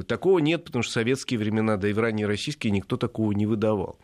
Такого 0.07 0.39
нет, 0.39 0.65
потому 0.65 0.83
что 0.83 0.91
в 0.91 0.93
советские 0.93 1.39
времена, 1.39 1.77
да 1.77 1.89
и 1.89 1.93
в 1.93 1.99
ранние 1.99 2.27
российские 2.27 2.71
никто 2.71 2.97
такого 2.97 3.31
не 3.31 3.45
выдавал 3.45 3.99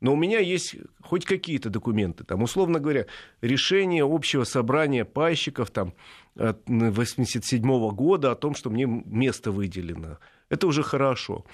но 0.00 0.12
у 0.12 0.16
меня 0.16 0.38
есть 0.38 0.76
хоть 1.02 1.24
какие-то 1.24 1.70
документы. 1.70 2.24
Там, 2.24 2.42
условно 2.42 2.78
говоря, 2.78 3.06
решение 3.40 4.04
общего 4.04 4.44
собрания 4.44 5.04
пайщиков 5.04 5.70
там, 5.70 5.94
1987 6.38 7.90
года 7.90 8.30
о 8.32 8.36
том, 8.36 8.54
что 8.54 8.70
мне 8.70 8.86
место 8.86 9.50
выделено. 9.50 10.18
Это 10.48 10.66
уже 10.66 10.82
хорошо. 10.82 11.44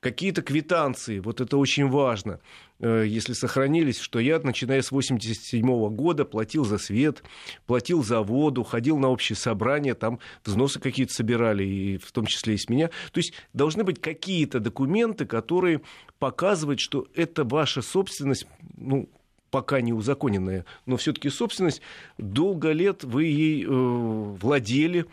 Какие-то 0.00 0.42
квитанции, 0.42 1.20
вот 1.20 1.40
это 1.40 1.56
очень 1.56 1.88
важно, 1.88 2.40
э, 2.80 3.04
если 3.06 3.34
сохранились, 3.34 4.00
что 4.00 4.18
я, 4.18 4.40
начиная 4.40 4.82
с 4.82 4.90
1987 4.90 5.88
года, 5.90 6.24
платил 6.24 6.64
за 6.64 6.78
свет, 6.78 7.22
платил 7.66 8.02
за 8.02 8.20
воду, 8.20 8.64
ходил 8.64 8.98
на 8.98 9.08
общие 9.08 9.36
собрания, 9.36 9.94
там 9.94 10.18
взносы 10.44 10.80
какие-то 10.80 11.14
собирали, 11.14 11.64
и 11.64 11.98
в 11.98 12.10
том 12.10 12.26
числе 12.26 12.54
и 12.54 12.58
с 12.58 12.68
меня. 12.68 12.88
То 13.12 13.18
есть 13.18 13.32
должны 13.52 13.84
быть 13.84 14.00
какие-то 14.00 14.58
документы, 14.58 15.24
которые 15.24 15.82
показывают, 16.18 16.80
что 16.80 17.06
это 17.14 17.44
ваша 17.44 17.80
собственность, 17.80 18.46
ну, 18.76 19.08
пока 19.52 19.82
не 19.82 19.92
узаконенная, 19.92 20.64
но 20.86 20.96
все-таки 20.96 21.28
собственность, 21.28 21.82
долго 22.16 22.72
лет 22.72 23.04
вы 23.04 23.24
ей 23.24 23.64
э, 23.64 23.68
владели, 23.68 25.04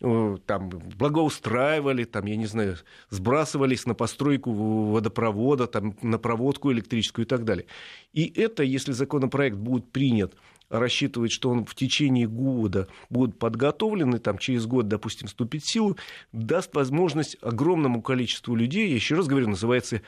э, 0.00 0.36
там, 0.46 0.70
благоустраивали, 0.70 2.04
там, 2.04 2.26
я 2.26 2.36
не 2.36 2.46
знаю, 2.46 2.76
сбрасывались 3.10 3.86
на 3.86 3.94
постройку 3.94 4.52
водопровода, 4.52 5.66
там, 5.66 5.96
на 6.00 6.16
проводку 6.18 6.72
электрическую 6.72 7.26
и 7.26 7.28
так 7.28 7.44
далее. 7.44 7.66
И 8.12 8.32
это, 8.40 8.62
если 8.62 8.92
законопроект 8.92 9.56
будет 9.56 9.90
принят, 9.90 10.36
рассчитывает, 10.68 11.32
что 11.32 11.50
он 11.50 11.64
в 11.64 11.74
течение 11.74 12.28
года 12.28 12.86
будет 13.10 13.36
подготовлен, 13.36 14.14
и 14.14 14.18
там 14.20 14.38
через 14.38 14.66
год, 14.66 14.86
допустим, 14.86 15.26
вступит 15.26 15.64
в 15.64 15.70
силу, 15.72 15.96
даст 16.30 16.72
возможность 16.76 17.36
огромному 17.42 18.00
количеству 18.00 18.54
людей, 18.54 18.90
я 18.90 18.94
еще 18.94 19.16
раз 19.16 19.26
говорю, 19.26 19.48
называется 19.48 20.02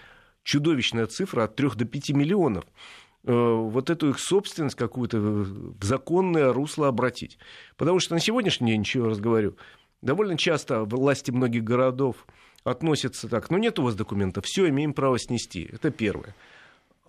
чудовищная 0.45 1.07
цифра 1.07 1.43
от 1.43 1.57
3 1.57 1.71
до 1.75 1.85
5 1.87 2.11
миллионов, 2.11 2.65
вот 3.23 3.91
эту 3.91 4.11
их 4.11 4.19
собственность 4.19 4.77
какую-то 4.77 5.19
в 5.21 5.85
законное 5.85 6.53
русло 6.53 6.89
обратить. 6.89 7.39
Потому 7.77 8.01
что 8.01 8.15
на 8.15 8.21
сегодняшний 8.21 8.73
день, 8.73 8.81
еще 8.81 9.07
раз 9.07 9.21
говорю, 9.21 9.57
довольно 10.03 10.39
часто 10.39 10.85
власти 10.85 11.31
многих 11.31 11.65
городов 11.65 12.27
относятся 12.65 13.29
так, 13.29 13.51
ну 13.51 13.59
нет 13.59 13.79
у 13.79 13.83
вас 13.83 13.95
документов, 13.95 14.45
все, 14.47 14.69
имеем 14.69 14.95
право 14.95 15.19
снести. 15.19 15.69
Это 15.73 15.91
первое. 15.91 16.35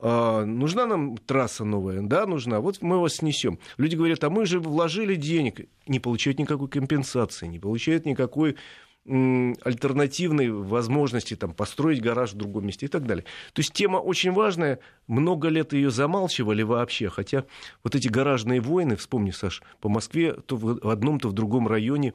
А, 0.01 0.45
нужна 0.45 0.87
нам 0.87 1.17
трасса 1.17 1.63
новая? 1.63 2.01
Да, 2.01 2.25
нужна. 2.25 2.59
Вот 2.59 2.81
мы 2.81 2.99
вас 2.99 3.15
снесем. 3.15 3.59
Люди 3.77 3.95
говорят, 3.95 4.23
а 4.23 4.29
мы 4.29 4.45
же 4.45 4.59
вложили 4.59 5.15
денег. 5.15 5.67
Не 5.87 5.99
получают 5.99 6.39
никакой 6.39 6.67
компенсации, 6.67 7.47
не 7.47 7.59
получают 7.59 8.05
никакой 8.05 8.57
альтернативной 9.05 10.51
возможности 10.51 11.36
там, 11.36 11.53
построить 11.53 12.01
гараж 12.01 12.34
в 12.34 12.38
другом 12.38 12.67
месте 12.67 12.86
и 12.86 12.89
так 12.89 13.05
далее. 13.05 13.24
То 13.53 13.62
есть 13.62 13.74
тема 13.74 13.98
очень 13.98 14.31
важная, 14.31 14.79
много 15.08 15.50
лет 15.50 15.74
ее 15.74 15.89
замалчивали 15.89 16.62
вообще, 16.62 17.10
хотя 17.10 17.46
вот 17.84 17.96
эти 17.96 18.08
гаражные 18.08 18.62
войны, 18.62 18.96
вспомни, 18.96 19.31
Саш, 19.31 19.63
по 19.79 19.89
Москве 19.89 20.34
то 20.34 20.55
в 20.55 20.88
одном, 20.89 21.20
то 21.20 21.29
в 21.29 21.34
другом 21.34 21.67
районе 21.67 22.13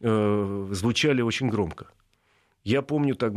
э, 0.00 0.68
звучали 0.72 1.22
очень 1.22 1.50
громко. 1.50 1.86
Я 2.64 2.80
помню, 2.80 3.14
так 3.14 3.34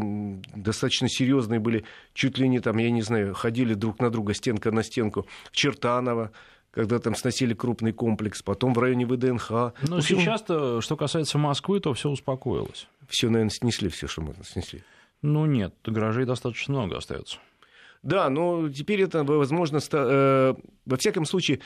достаточно 0.55 1.09
серьезные 1.09 1.59
были, 1.59 1.83
чуть 2.13 2.37
ли 2.37 2.47
не 2.47 2.61
там, 2.61 2.77
я 2.77 2.89
не 2.89 3.01
знаю, 3.01 3.33
ходили 3.35 3.73
друг 3.73 3.99
на 3.99 4.09
друга 4.09 4.33
стенка 4.33 4.71
на 4.71 4.83
стенку 4.83 5.27
в 5.51 5.55
Чертаново, 5.55 6.31
когда 6.77 6.99
там 6.99 7.15
сносили 7.15 7.55
крупный 7.55 7.91
комплекс, 7.91 8.43
потом 8.43 8.75
в 8.75 8.77
районе 8.77 9.07
ВДНХ. 9.07 9.49
Но 9.81 9.99
сейчас-то, 9.99 10.79
что 10.79 10.95
касается 10.95 11.39
Москвы, 11.39 11.79
то 11.79 11.91
все 11.95 12.07
успокоилось. 12.07 12.87
Все, 13.09 13.31
наверное, 13.31 13.49
снесли, 13.49 13.89
все, 13.89 14.05
что 14.05 14.21
можно 14.21 14.43
снесли. 14.43 14.83
Ну 15.23 15.47
нет, 15.47 15.73
гаражей 15.83 16.25
достаточно 16.25 16.75
много 16.75 16.97
остается. 16.97 17.39
Да, 18.03 18.29
но 18.29 18.69
теперь 18.69 19.01
это, 19.01 19.23
возможно, 19.23 19.79
э, 19.91 20.53
во 20.85 20.97
всяком 20.97 21.25
случае, 21.25 21.61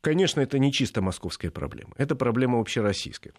конечно, 0.00 0.40
это 0.40 0.58
не 0.58 0.72
чисто 0.72 1.02
московская 1.02 1.50
проблема. 1.50 1.92
Это 1.98 2.16
проблема 2.16 2.58
общероссийская. 2.58 3.34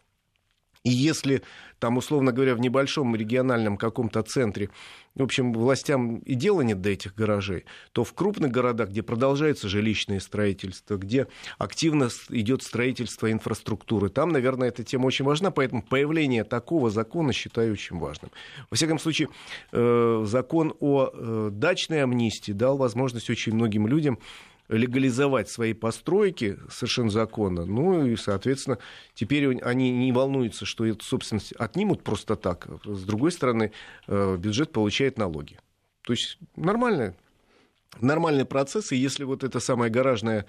И 0.86 0.92
если 0.92 1.42
там, 1.80 1.98
условно 1.98 2.32
говоря, 2.32 2.56
в 2.56 2.60
небольшом 2.60 3.15
региональном 3.15 3.75
каком-то 3.75 4.22
центре, 4.22 4.70
в 5.15 5.24
общем, 5.24 5.51
властям 5.51 6.20
и 6.20 6.36
дела 6.36 6.62
нет 6.62 6.80
до 6.80 6.92
этих 6.92 7.15
гаражей, 7.15 7.65
то 7.92 8.04
в 8.04 8.13
крупных 8.13 8.51
городах, 8.51 8.89
где 8.89 9.01
продолжается 9.01 9.68
жилищное 9.68 10.20
строительство, 10.20 10.98
где 10.98 11.27
активно 11.58 12.10
идет 12.30 12.62
строительство 12.62 13.32
инфраструктуры, 13.32 14.10
там, 14.10 14.30
наверное, 14.30 14.68
эта 14.68 14.84
тема 14.84 15.08
очень 15.08 15.25
важна, 15.25 15.50
поэтому 15.50 15.82
появление 15.82 16.44
такого 16.44 16.92
закона 16.92 17.34
считаю 17.34 17.74
очень 17.74 17.98
важным. 17.98 18.32
Во 18.70 18.75
всяком 18.75 19.00
случае, 19.00 19.30
э, 19.72 20.24
закон 20.25 20.75
о 20.80 21.10
э, 21.12 21.50
дачной 21.51 22.04
амнистии 22.04 22.51
дал 22.51 22.77
возможность 22.77 23.30
очень 23.32 23.56
многим 23.56 23.88
людям 23.88 24.20
легализовать 24.67 25.50
свои 25.50 25.74
постройки 25.74 26.57
совершенно 26.69 27.10
законно. 27.10 27.65
Ну 27.65 28.05
и, 28.05 28.15
соответственно, 28.15 28.79
теперь 29.13 29.57
они 29.62 29.91
не 29.91 30.12
волнуются, 30.12 30.65
что 30.65 30.86
эту 30.86 31.03
собственность 31.03 31.53
отнимут 31.53 32.03
просто 32.03 32.36
так. 32.36 32.67
С 32.84 33.03
другой 33.03 33.31
стороны, 33.31 33.72
э, 34.07 34.38
бюджет 34.38 34.72
получает 34.72 35.17
налоги. 35.17 35.60
То 36.01 36.13
есть 36.13 36.38
нормальный, 36.55 37.13
нормальный 38.00 38.45
процесс, 38.45 38.91
и 38.91 38.95
если 38.95 39.24
вот 39.24 39.43
эта 39.43 39.60
самая 39.60 39.89
гаражная 39.89 40.45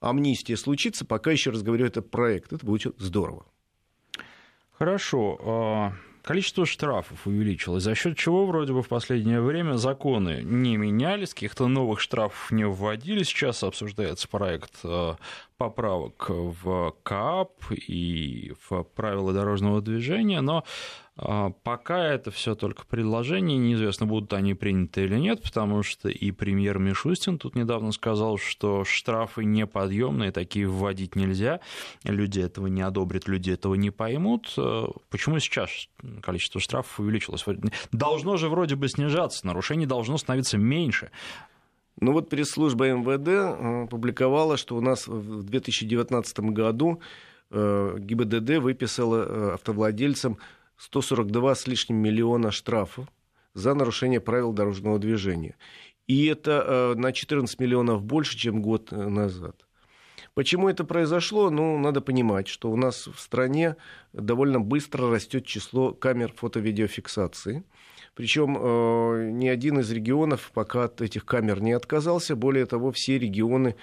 амнистия 0.00 0.56
случится, 0.56 1.04
пока 1.04 1.30
еще 1.30 1.50
раз 1.50 1.62
говорю, 1.62 1.86
это 1.86 2.02
проект, 2.02 2.52
это 2.52 2.64
будет 2.64 2.94
здорово. 2.98 3.46
Хорошо. 4.72 5.92
Количество 6.28 6.66
штрафов 6.66 7.26
увеличилось, 7.26 7.84
за 7.84 7.94
счет 7.94 8.18
чего 8.18 8.44
вроде 8.44 8.74
бы 8.74 8.82
в 8.82 8.88
последнее 8.88 9.40
время 9.40 9.76
законы 9.78 10.42
не 10.42 10.76
менялись, 10.76 11.32
каких-то 11.32 11.68
новых 11.68 12.00
штрафов 12.00 12.50
не 12.50 12.66
вводили. 12.66 13.22
Сейчас 13.22 13.62
обсуждается 13.62 14.28
проект 14.28 14.74
э, 14.84 15.14
поправок 15.56 16.26
в 16.28 16.94
КАП 17.02 17.52
и 17.70 18.52
в 18.68 18.82
правила 18.82 19.32
дорожного 19.32 19.80
движения, 19.80 20.42
но 20.42 20.64
пока 21.18 22.04
это 22.04 22.30
все 22.30 22.54
только 22.54 22.84
предложения, 22.86 23.56
неизвестно, 23.56 24.06
будут 24.06 24.32
они 24.32 24.54
приняты 24.54 25.02
или 25.02 25.16
нет, 25.16 25.42
потому 25.42 25.82
что 25.82 26.08
и 26.08 26.30
премьер 26.30 26.78
Мишустин 26.78 27.38
тут 27.38 27.56
недавно 27.56 27.90
сказал, 27.90 28.38
что 28.38 28.84
штрафы 28.84 29.44
неподъемные, 29.44 30.30
такие 30.30 30.68
вводить 30.68 31.16
нельзя, 31.16 31.60
люди 32.04 32.38
этого 32.40 32.68
не 32.68 32.82
одобрят, 32.82 33.26
люди 33.26 33.50
этого 33.50 33.74
не 33.74 33.90
поймут. 33.90 34.54
Э, 34.56 34.86
почему 35.10 35.40
сейчас 35.40 35.88
количество 36.22 36.60
штрафов 36.60 37.00
увеличилось? 37.00 37.44
Должно 37.90 38.36
же 38.36 38.48
вроде 38.48 38.76
бы 38.76 38.88
снижаться, 38.88 39.44
нарушений 39.44 39.86
должно 39.86 40.18
становиться 40.18 40.56
меньше. 40.56 41.10
Ну 42.00 42.12
вот 42.12 42.28
пресс-служба 42.30 42.92
МВД 42.92 43.28
э, 43.28 43.86
публиковала, 43.90 44.56
что 44.56 44.76
у 44.76 44.80
нас 44.80 45.08
в 45.08 45.42
2019 45.42 46.40
году 46.40 47.00
э, 47.50 47.96
ГИБДД 47.98 48.58
выписала 48.58 49.54
автовладельцам 49.54 50.38
142 50.78 51.54
с 51.54 51.66
лишним 51.66 51.96
миллиона 51.96 52.50
штрафов 52.50 53.08
за 53.54 53.74
нарушение 53.74 54.20
правил 54.20 54.52
дорожного 54.52 54.98
движения. 54.98 55.56
И 56.06 56.26
это 56.26 56.64
э, 56.66 56.94
на 56.94 57.12
14 57.12 57.60
миллионов 57.60 58.02
больше, 58.02 58.38
чем 58.38 58.62
год 58.62 58.92
э, 58.92 58.96
назад. 58.96 59.66
Почему 60.34 60.68
это 60.68 60.84
произошло? 60.84 61.50
Ну, 61.50 61.78
надо 61.78 62.00
понимать, 62.00 62.46
что 62.48 62.70
у 62.70 62.76
нас 62.76 63.08
в 63.08 63.18
стране 63.18 63.76
довольно 64.12 64.60
быстро 64.60 65.10
растет 65.10 65.44
число 65.44 65.92
камер 65.92 66.32
фото-видеофиксации. 66.36 67.64
Причем 68.14 68.56
э, 68.56 69.30
ни 69.32 69.48
один 69.48 69.80
из 69.80 69.90
регионов 69.90 70.52
пока 70.54 70.84
от 70.84 71.00
этих 71.00 71.24
камер 71.26 71.60
не 71.60 71.72
отказался. 71.72 72.36
Более 72.36 72.66
того, 72.66 72.92
все 72.92 73.18
регионы 73.18 73.74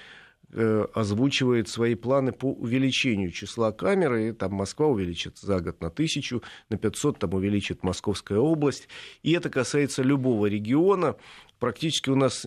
озвучивает 0.51 1.67
свои 1.67 1.95
планы 1.95 2.31
по 2.31 2.51
увеличению 2.51 3.31
числа 3.31 3.71
камер, 3.71 4.15
и 4.15 4.31
там 4.31 4.53
Москва 4.53 4.87
увеличит 4.87 5.37
за 5.37 5.59
год 5.59 5.81
на 5.81 5.89
тысячу, 5.89 6.43
на 6.69 6.77
500 6.77 7.19
там 7.19 7.33
увеличит 7.33 7.83
Московская 7.83 8.39
область, 8.39 8.87
и 9.23 9.31
это 9.33 9.49
касается 9.49 10.03
любого 10.03 10.45
региона, 10.45 11.15
практически 11.59 12.09
у 12.09 12.15
нас 12.15 12.45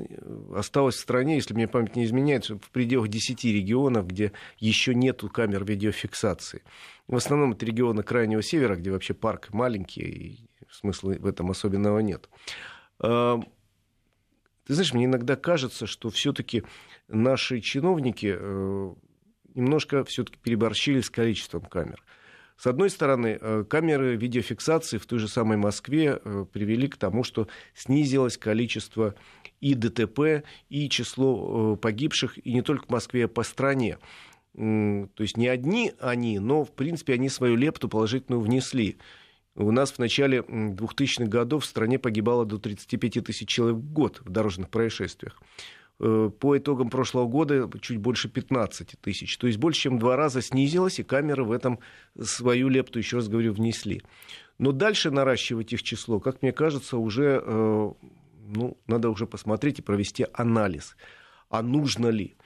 осталось 0.55 0.97
в 0.97 1.01
стране, 1.01 1.37
если 1.37 1.55
мне 1.55 1.69
память 1.69 1.97
не 1.97 2.05
изменяет, 2.05 2.49
в 2.49 2.71
пределах 2.73 3.09
10 3.09 3.45
регионов, 3.45 4.07
где 4.07 4.33
еще 4.59 4.95
нет 4.95 5.23
камер 5.33 5.65
видеофиксации. 5.65 6.63
В 7.09 7.17
основном 7.17 7.53
это 7.53 7.67
регионы 7.67 8.03
Крайнего 8.03 8.43
Севера, 8.43 8.77
где 8.77 8.91
вообще 8.91 9.15
парк 9.15 9.49
маленький, 9.53 10.03
и 10.03 10.39
смысла 10.71 11.15
в 11.19 11.27
этом 11.27 11.51
особенного 11.51 11.99
нет. 12.01 12.29
Ты 14.69 14.75
знаешь, 14.75 14.93
мне 14.93 15.07
иногда 15.07 15.35
кажется, 15.35 15.87
что 15.87 16.11
все-таки 16.11 16.63
наши 17.09 17.63
чиновники 17.63 18.37
э, 18.39 18.95
немножко 19.55 20.05
все-таки 20.05 20.37
переборщили 20.43 21.01
с 21.01 21.09
количеством 21.09 21.63
камер. 21.63 22.05
С 22.59 22.67
одной 22.67 22.91
стороны, 22.91 23.39
э, 23.41 23.65
камеры 23.67 24.17
видеофиксации 24.17 24.99
в 24.99 25.07
той 25.07 25.21
же 25.21 25.27
самой 25.27 25.57
Москве 25.57 26.21
э, 26.23 26.45
привели 26.53 26.87
к 26.87 26.99
тому, 26.99 27.25
что 27.25 27.49
снизилось 27.75 28.37
количество 28.37 29.15
и 29.63 29.73
ДТП, 29.73 30.45
и 30.69 30.91
число 30.91 31.77
погибших, 31.77 32.37
и 32.47 32.53
не 32.53 32.61
только 32.61 32.85
в 32.85 32.91
Москве, 32.91 33.25
а 33.25 33.29
по 33.29 33.45
стране. 33.45 33.97
То 34.53 35.09
есть 35.23 35.39
не 35.39 35.49
одни 35.49 35.93
они, 35.99 36.41
но, 36.41 36.65
в 36.65 36.73
принципе, 36.73 37.15
они 37.15 37.31
свою 37.31 37.57
лепту 37.57 37.89
положительную 37.89 38.43
внесли. 38.43 38.99
У 39.59 39.73
нас 39.73 39.91
в 39.91 39.99
начале 39.99 40.39
2000-х 40.39 41.25
годов 41.25 41.65
в 41.65 41.67
стране 41.67 41.99
погибало 41.99 42.47
до 42.47 42.59
35 42.59 43.25
тысяч 43.25 43.49
человек 43.49 43.79
в 43.79 43.93
год 43.93 44.23
в 44.25 44.31
дорожных 44.31 44.71
происшествиях. 44.71 45.43
Э, 45.99 46.31
по 46.39 46.57
итогам 46.57 46.91
прошлого 46.91 47.27
года 47.27 47.69
чуть 47.81 47.99
больше 47.99 48.29
15 48.29 48.95
тысяч. 49.01 49.37
То 49.37 49.49
есть 49.49 49.59
больше, 49.59 49.81
чем 49.81 49.99
два 49.99 50.15
раза 50.15 50.43
снизилось, 50.43 51.01
и 51.01 51.03
камеры 51.03 51.43
в 51.43 51.51
этом 51.51 51.81
свою 52.21 52.69
лепту, 52.69 53.01
еще 53.01 53.17
раз 53.17 53.29
говорю, 53.29 53.53
внесли. 53.53 54.03
Но 54.59 54.71
дальше 54.71 55.11
наращивать 55.11 55.73
их 55.73 55.83
число, 55.83 56.21
как 56.21 56.41
мне 56.43 56.53
кажется, 56.53 56.97
уже 56.97 57.43
э, 57.45 57.93
ну, 58.49 58.79
надо 58.87 59.11
уже 59.11 59.27
посмотреть 59.27 59.81
и 59.81 59.83
провести 59.83 60.25
анализ. 60.33 60.97
А 61.51 61.63
нужно 61.63 62.09
ли? 62.09 62.37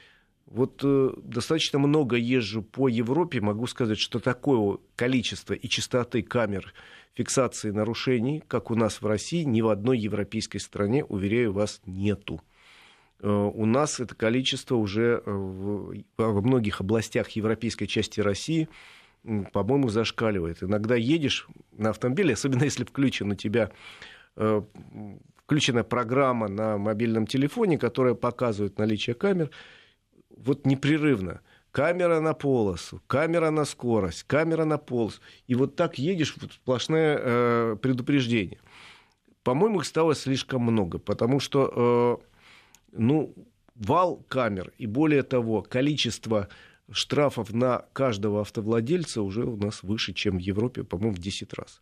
Вот 0.47 0.81
э, 0.85 1.11
достаточно 1.23 1.79
много 1.79 2.17
езжу 2.17 2.63
по 2.63 2.89
Европе, 2.89 3.41
могу 3.41 3.67
сказать, 3.67 3.99
что 3.99 4.19
такое 4.19 4.79
количество 4.97 5.55
и 5.55 5.69
частоты 5.69 6.23
камер 6.23 6.75
фиксации 7.15 7.71
нарушений, 7.71 8.43
как 8.47 8.71
у 8.71 8.75
нас 8.75 9.01
в 9.01 9.07
России, 9.07 9.45
ни 9.45 9.61
в 9.61 9.69
одной 9.69 9.99
европейской 9.99 10.59
стране, 10.59 11.05
уверяю 11.05 11.53
вас, 11.53 11.81
нету. 11.87 12.41
Э, 13.21 13.29
у 13.29 13.65
нас 13.67 14.01
это 14.01 14.15
количество 14.15 14.77
уже 14.77 15.23
в, 15.25 15.95
во 16.19 16.41
многих 16.43 16.81
областях 16.81 17.31
европейской 17.31 17.87
части 17.87 18.21
России, 18.21 18.69
по-моему, 19.53 19.89
зашкаливает. 19.89 20.63
Иногда 20.63 20.97
едешь 20.97 21.47
на 21.73 21.91
автомобиле, 21.91 22.35
особенно 22.35 22.65
если 22.65 22.85
включен 22.85 23.31
у 23.31 23.35
тебя 23.37 23.71
э, 24.37 24.63
включена 25.45 25.85
программа 25.85 26.49
на 26.49 26.79
мобильном 26.79 27.27
телефоне, 27.27 27.79
которая 27.79 28.15
показывает 28.15 28.79
наличие 28.79 29.15
камер, 29.15 29.51
вот 30.37 30.67
непрерывно. 30.67 31.41
Камера 31.71 32.21
на 32.21 32.35
полосу, 32.35 33.01
камера 33.07 33.51
на 33.51 33.65
скорость, 33.65 34.25
камера 34.25 34.65
на 34.65 34.77
полосу. 34.77 35.21
И 35.47 35.55
вот 35.55 35.75
так 35.75 35.99
едешь, 35.99 36.37
вот 36.41 36.53
сплошное 36.53 37.19
э, 37.19 37.77
предупреждение. 37.81 38.59
По-моему, 39.43 39.81
их 39.81 39.87
стало 39.87 40.15
слишком 40.15 40.63
много, 40.63 40.99
потому 40.99 41.41
что, 41.41 42.21
э, 42.93 42.97
ну, 42.97 43.35
вал 43.75 44.23
камер 44.29 44.73
и 44.77 44.87
более 44.87 45.23
того, 45.23 45.63
количество 45.63 46.49
штрафов 46.91 47.53
на 47.53 47.87
каждого 47.93 48.43
автовладельца 48.43 49.23
уже 49.23 49.45
у 49.45 49.57
нас 49.57 49.83
выше, 49.83 50.13
чем 50.13 50.37
в 50.37 50.41
Европе, 50.41 50.85
по-моему, 50.85 51.15
в 51.15 51.19
10 51.19 51.55
раз. 51.55 51.81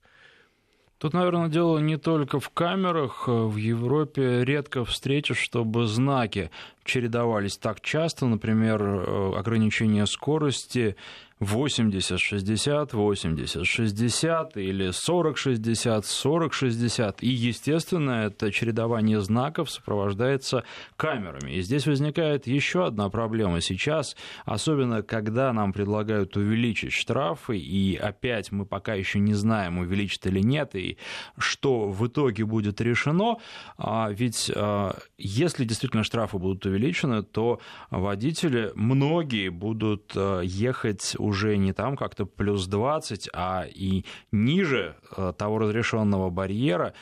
Тут, 1.01 1.15
наверное, 1.15 1.49
дело 1.49 1.79
не 1.79 1.97
только 1.97 2.41
в 2.41 2.51
камерах. 2.51 3.27
В 3.27 3.57
Европе 3.57 4.45
редко 4.45 4.85
встретишь, 4.85 5.39
чтобы 5.39 5.87
знаки 5.87 6.51
чередовались 6.85 7.57
так 7.57 7.81
часто. 7.81 8.27
Например, 8.27 8.83
э, 8.83 9.33
ограничение 9.35 10.05
скорости 10.05 10.97
80, 11.41 12.21
60, 12.21 12.93
80, 12.93 13.67
60 13.67 14.57
или 14.59 14.91
40, 14.91 15.39
60, 15.39 16.05
40, 16.05 16.53
60. 16.53 17.23
И, 17.23 17.29
естественно, 17.29 18.27
это 18.27 18.53
чередование 18.53 19.23
знаков 19.23 19.71
сопровождается 19.71 20.65
камерами. 20.97 21.53
И 21.53 21.63
здесь 21.63 21.87
возникает 21.87 22.47
еще 22.47 22.87
одна 22.87 23.09
проблема 23.09 23.63
сейчас, 23.63 24.17
особенно 24.45 25.03
когда 25.03 25.51
нам 25.55 25.73
предлагают 25.73 26.37
увеличить 26.37 26.93
штрафы, 26.93 27.57
и 27.57 27.97
опять 27.97 28.53
мы 28.53 28.67
пока 28.67 28.93
еще 28.93 29.19
не 29.19 29.33
знаем, 29.33 29.79
увеличат 29.79 30.27
или 30.27 30.41
нет, 30.41 30.75
и 30.75 30.99
что 31.39 31.89
в 31.89 32.07
итоге 32.07 32.45
будет 32.45 32.83
решено. 32.83 33.37
А 33.79 34.11
ведь 34.11 34.53
а, 34.55 34.95
если 35.17 35.65
действительно 35.65 36.05
штрафы 36.05 36.37
будут 36.37 36.67
увеличены, 36.67 37.23
то 37.23 37.61
водители, 37.91 38.73
многие 38.75 39.49
будут 39.49 40.13
а, 40.15 40.43
ехать 40.43 41.17
уже 41.19 41.30
не 41.57 41.73
там 41.73 41.97
как-то 41.97 42.27
плюс 42.27 42.67
20, 42.67 43.31
а 43.33 43.65
и 43.69 44.05
ниже 44.33 44.97
э, 45.17 45.33
того 45.37 45.59
разрешенного 45.59 46.31
барьера, 46.31 46.95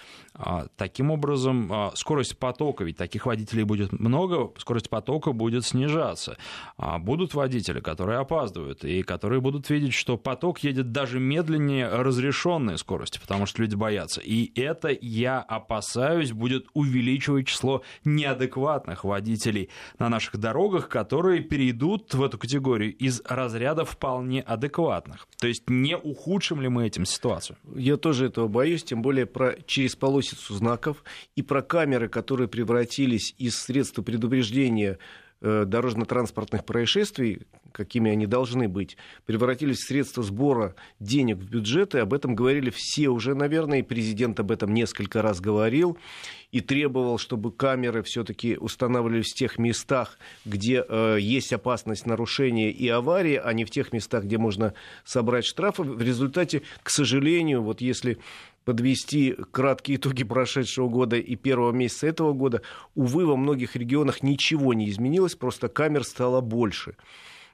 таким 0.77 1.11
образом, 1.11 1.73
а, 1.73 1.93
скорость 1.95 2.39
потока, 2.39 2.85
ведь 2.85 2.97
таких 2.97 3.27
водителей 3.27 3.65
будет 3.65 3.93
много, 3.93 4.53
скорость 4.59 4.89
потока 4.89 5.33
будет 5.33 5.65
снижаться. 5.65 6.37
А, 6.77 6.99
будут 6.99 7.35
водители, 7.35 7.81
которые 7.81 8.19
опаздывают, 8.19 8.85
и 8.85 9.03
которые 9.03 9.41
будут 9.41 9.69
видеть, 9.69 9.95
что 9.95 10.17
поток 10.17 10.61
едет 10.61 10.93
даже 10.93 11.19
медленнее 11.19 11.89
разрешенной 11.89 12.79
скорости, 12.79 13.19
потому 13.19 13.47
что 13.47 13.63
люди 13.63 13.75
боятся. 13.75 14.21
И 14.21 14.53
это, 14.61 14.97
я 15.01 15.41
опасаюсь, 15.41 16.33
будет 16.33 16.67
увеличивать 16.73 17.49
число 17.49 17.83
неадекватных 18.05 19.05
водителей 19.05 19.71
на 19.99 20.09
наших 20.09 20.37
дорогах, 20.37 20.89
которые 20.89 21.41
перейдут 21.41 22.15
в 22.15 22.23
эту 22.23 22.39
категорию 22.39 22.95
из 22.95 23.21
разряда 23.25 23.85
вполне 23.85 24.41
адекватных. 24.43 25.27
То 25.41 25.49
есть 25.49 25.69
не 25.69 25.97
ухудшим 25.97 26.61
ли 26.61 26.69
мы 26.69 26.87
этим 26.87 27.05
ситуацию? 27.05 27.57
Я 27.75 27.97
тоже 27.97 28.27
этого 28.27 28.47
боюсь, 28.47 28.85
тем 28.85 29.03
более 29.03 29.27
про 29.27 29.57
через 29.67 29.97
полосу 29.97 30.28
месяцу 30.29 30.55
знаков, 30.55 31.03
и 31.37 31.43
про 31.43 31.63
камеры, 31.63 32.09
которые 32.09 32.49
превратились 32.49 33.35
из 33.39 33.59
средства 33.59 34.03
предупреждения 34.03 34.99
э, 35.41 35.65
дорожно-транспортных 35.67 36.65
происшествий, 36.65 37.43
какими 37.73 38.11
они 38.11 38.27
должны 38.27 38.69
быть, 38.69 38.97
превратились 39.27 39.79
в 39.79 39.87
средства 39.87 40.23
сбора 40.23 40.75
денег 41.01 41.39
в 41.39 41.49
бюджеты. 41.49 41.99
Об 41.99 42.13
этом 42.13 42.35
говорили 42.35 42.71
все 42.71 43.09
уже, 43.09 43.35
наверное, 43.35 43.81
и 43.81 43.83
президент 43.83 44.41
об 44.41 44.51
этом 44.51 44.73
несколько 44.75 45.23
раз 45.23 45.41
говорил 45.41 45.99
и 46.51 46.61
требовал, 46.61 47.19
чтобы 47.19 47.53
камеры 47.53 48.03
все-таки 48.03 48.57
устанавливались 48.57 49.33
в 49.33 49.37
тех 49.37 49.59
местах, 49.59 50.19
где 50.45 50.85
э, 50.89 51.19
есть 51.21 51.53
опасность 51.53 52.07
нарушения 52.07 52.71
и 52.71 52.89
аварии, 52.89 53.41
а 53.43 53.53
не 53.53 53.65
в 53.65 53.71
тех 53.71 53.93
местах, 53.93 54.25
где 54.25 54.39
можно 54.39 54.73
собрать 55.05 55.45
штрафы. 55.45 55.83
В 55.83 56.01
результате, 56.01 56.63
к 56.83 56.91
сожалению, 56.91 57.63
вот 57.63 57.81
если 57.83 58.19
подвести 58.69 59.35
краткие 59.51 59.97
итоги 59.97 60.25
прошедшего 60.25 60.91
года 60.91 61.17
и 61.17 61.37
первого 61.37 61.73
месяца 61.73 62.07
этого 62.07 62.35
года, 62.35 62.61
увы, 62.95 63.25
во 63.25 63.35
многих 63.35 63.77
регионах 63.77 64.23
ничего 64.23 64.75
не 64.75 64.91
изменилось, 64.91 65.37
просто 65.37 65.69
камер 65.71 66.05
стало 66.05 66.43
больше. 66.43 66.95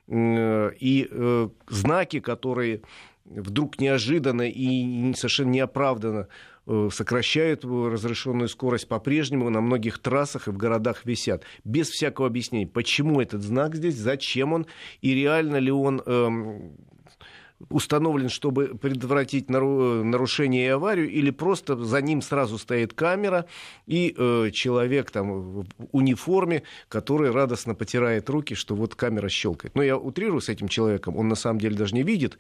И 0.09 1.09
э, 1.09 1.49
знаки, 1.69 2.19
которые 2.19 2.83
вдруг 3.27 3.79
неожиданно 3.79 4.43
и 4.51 5.15
совершенно 5.15 5.51
неоправданно 5.51 6.27
э, 6.67 6.89
сокращают 6.91 7.65
разрешенную 7.65 8.49
скорость 8.49 8.89
по-прежнему 8.89 9.51
на 9.51 9.61
многих 9.61 10.01
трассах 10.01 10.49
и 10.49 10.51
в 10.51 10.57
городах 10.57 11.07
висят. 11.07 11.45
Без 11.63 11.91
всякого 11.91 12.27
объяснения, 12.27 12.67
почему 12.67 13.21
этот 13.21 13.41
знак 13.43 13.77
здесь, 13.77 13.95
зачем 13.95 14.53
он 14.53 14.67
и 15.01 15.15
реально 15.15 15.59
ли 15.59 15.71
он 15.71 16.03
эм, 16.05 16.73
установлен, 17.71 18.29
чтобы 18.29 18.77
предотвратить 18.81 19.51
нарушение 19.51 20.67
и 20.67 20.69
аварию, 20.69 21.11
или 21.11 21.31
просто 21.31 21.77
за 21.77 22.01
ним 22.01 22.23
сразу 22.23 22.59
стоит 22.59 22.93
камера 22.93 23.47
и 23.87 24.15
э, 24.17 24.51
человек 24.53 25.11
там 25.11 25.63
в 25.63 25.67
униформе, 25.93 26.63
который 26.89 27.31
радостно 27.31 27.75
потирает 27.75 28.29
руки, 28.31 28.55
что 28.55 28.75
вот 28.75 28.95
камера 28.95 29.29
щелкает. 29.29 29.75
Но 29.75 29.83
я 29.83 29.97
утрирую 29.97 30.41
с 30.41 30.49
этим 30.49 30.69
человеком, 30.69 31.17
он 31.17 31.29
на 31.29 31.37
самом 31.37 31.61
деле 31.61 31.77
даже 31.77 31.95
не 31.95 32.03
видит 32.03 32.39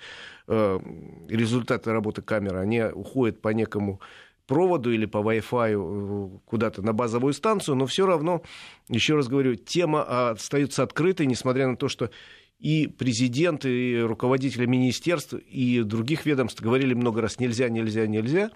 э, 0.49 0.81
результаты 1.29 1.93
работы 1.93 2.23
камеры, 2.23 2.59
они 2.59 2.83
уходят 2.83 3.41
по 3.41 3.49
некому 3.49 4.01
проводу 4.47 4.93
или 4.93 5.07
по 5.07 5.19
Wi-Fi 5.19 5.73
э, 5.75 6.39
куда-то 6.45 6.83
на 6.83 6.93
базовую 6.93 7.33
станцию, 7.33 7.77
но 7.77 7.87
все 7.87 8.07
равно, 8.07 8.43
еще 8.89 9.15
раз 9.15 9.29
говорю, 9.29 9.55
тема 9.55 10.31
остается 10.31 10.83
открытой, 10.83 11.27
несмотря 11.27 11.67
на 11.67 11.77
то, 11.77 11.89
что 11.89 12.11
и 12.65 12.87
президент, 12.87 13.67
и 13.67 14.01
руководители 14.01 14.65
министерств, 14.65 15.35
и 15.35 15.83
других 15.83 16.25
ведомств 16.25 16.63
говорили 16.63 16.95
много 16.95 17.21
раз 17.21 17.39
нельзя, 17.39 17.69
нельзя, 17.69 18.07
нельзя. 18.07 18.51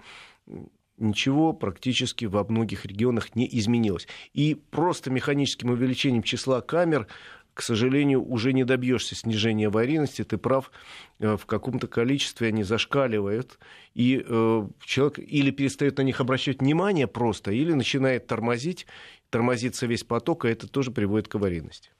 Ничего 0.97 1.53
практически 1.53 2.25
во 2.25 2.43
многих 2.43 2.87
регионах 2.87 3.35
не 3.35 3.47
изменилось. 3.59 4.07
И 4.33 4.55
просто 4.71 5.11
механическим 5.11 5.69
увеличением 5.69 6.23
числа 6.23 6.61
камер, 6.61 7.05
к 7.53 7.61
сожалению, 7.61 8.27
уже 8.27 8.51
не 8.51 8.63
добьешься 8.63 9.13
снижения 9.13 9.67
аварийности. 9.67 10.23
Ты 10.23 10.39
прав, 10.39 10.71
э, 11.19 11.37
в 11.37 11.45
каком-то 11.45 11.85
количестве 11.85 12.47
они 12.47 12.63
зашкаливают, 12.63 13.59
и 13.93 14.25
э, 14.27 14.67
человек 14.83 15.19
или 15.19 15.51
перестает 15.51 15.99
на 15.99 16.01
них 16.01 16.19
обращать 16.19 16.61
внимание 16.61 17.05
просто, 17.05 17.51
или 17.51 17.73
начинает 17.73 18.25
тормозить, 18.25 18.87
тормозится 19.29 19.85
весь 19.85 20.03
поток, 20.03 20.45
а 20.45 20.49
это 20.49 20.67
тоже 20.67 20.89
приводит 20.89 21.27
к 21.27 21.35
аварийности. 21.35 21.91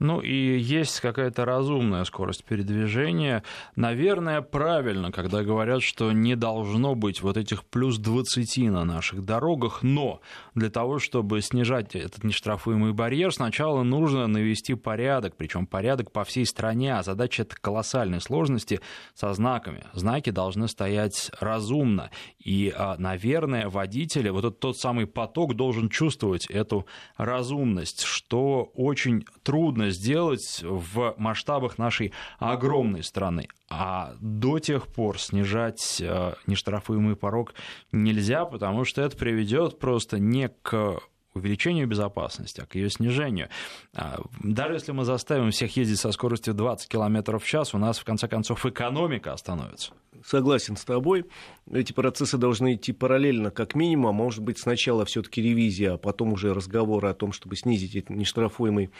Ну 0.00 0.20
и 0.20 0.58
есть 0.58 1.00
какая-то 1.00 1.44
разумная 1.44 2.04
скорость 2.04 2.44
передвижения. 2.44 3.44
Наверное, 3.76 4.42
правильно, 4.42 5.12
когда 5.12 5.44
говорят, 5.44 5.82
что 5.82 6.10
не 6.10 6.34
должно 6.34 6.96
быть 6.96 7.22
вот 7.22 7.36
этих 7.36 7.64
плюс 7.64 7.98
20 7.98 8.70
на 8.70 8.84
наших 8.84 9.24
дорогах, 9.24 9.82
но 9.82 10.20
для 10.56 10.68
того, 10.68 10.98
чтобы 10.98 11.40
снижать 11.42 11.94
этот 11.94 12.24
нештрафуемый 12.24 12.92
барьер, 12.92 13.32
сначала 13.32 13.84
нужно 13.84 14.26
навести 14.26 14.74
порядок, 14.74 15.36
причем 15.36 15.66
порядок 15.66 16.10
по 16.10 16.24
всей 16.24 16.44
стране, 16.44 16.96
а 16.96 17.02
задача 17.04 17.42
это 17.42 17.54
колоссальной 17.60 18.20
сложности 18.20 18.80
со 19.14 19.32
знаками. 19.32 19.84
Знаки 19.92 20.30
должны 20.30 20.66
стоять 20.66 21.30
разумно, 21.38 22.10
и, 22.38 22.72
а, 22.76 22.96
наверное, 22.98 23.68
водители, 23.68 24.28
вот 24.28 24.44
этот 24.44 24.58
тот 24.58 24.76
самый 24.76 25.06
поток 25.06 25.54
должен 25.54 25.88
чувствовать 25.88 26.46
эту 26.46 26.86
разумность, 27.16 28.02
что 28.02 28.70
очень 28.74 29.24
трудно 29.44 29.83
трудно 29.84 29.90
сделать 29.90 30.62
в 30.62 31.14
масштабах 31.18 31.78
нашей 31.78 32.12
огромной 32.38 33.02
страны. 33.02 33.48
А 33.68 34.14
до 34.20 34.58
тех 34.58 34.86
пор 34.86 35.18
снижать 35.18 36.00
э, 36.00 36.34
нештрафуемый 36.46 37.16
порог 37.16 37.54
нельзя, 37.92 38.44
потому 38.44 38.84
что 38.84 39.02
это 39.02 39.16
приведет 39.16 39.78
просто 39.78 40.18
не 40.18 40.48
к 40.48 41.00
увеличению 41.34 41.88
безопасности, 41.88 42.60
а 42.60 42.66
к 42.66 42.76
ее 42.76 42.88
снижению. 42.90 43.48
А, 43.94 44.20
даже 44.42 44.74
если 44.74 44.92
мы 44.92 45.04
заставим 45.04 45.50
всех 45.50 45.76
ездить 45.76 45.98
со 45.98 46.12
скоростью 46.12 46.54
20 46.54 46.88
км 46.88 47.38
в 47.38 47.44
час, 47.44 47.74
у 47.74 47.78
нас, 47.78 47.98
в 47.98 48.04
конце 48.04 48.28
концов, 48.28 48.64
экономика 48.64 49.32
остановится. 49.32 49.92
Согласен 50.24 50.76
с 50.76 50.84
тобой. 50.84 51.24
Эти 51.70 51.92
процессы 51.92 52.38
должны 52.38 52.74
идти 52.74 52.92
параллельно, 52.92 53.50
как 53.50 53.74
минимум. 53.74 54.06
А 54.06 54.12
может 54.12 54.42
быть, 54.42 54.58
сначала 54.58 55.04
все-таки 55.04 55.42
ревизия, 55.42 55.94
а 55.94 55.98
потом 55.98 56.32
уже 56.32 56.54
разговоры 56.54 57.08
о 57.08 57.14
том, 57.14 57.32
чтобы 57.32 57.56
снизить 57.56 57.96
этот 57.96 58.10
нештрафуемый 58.10 58.90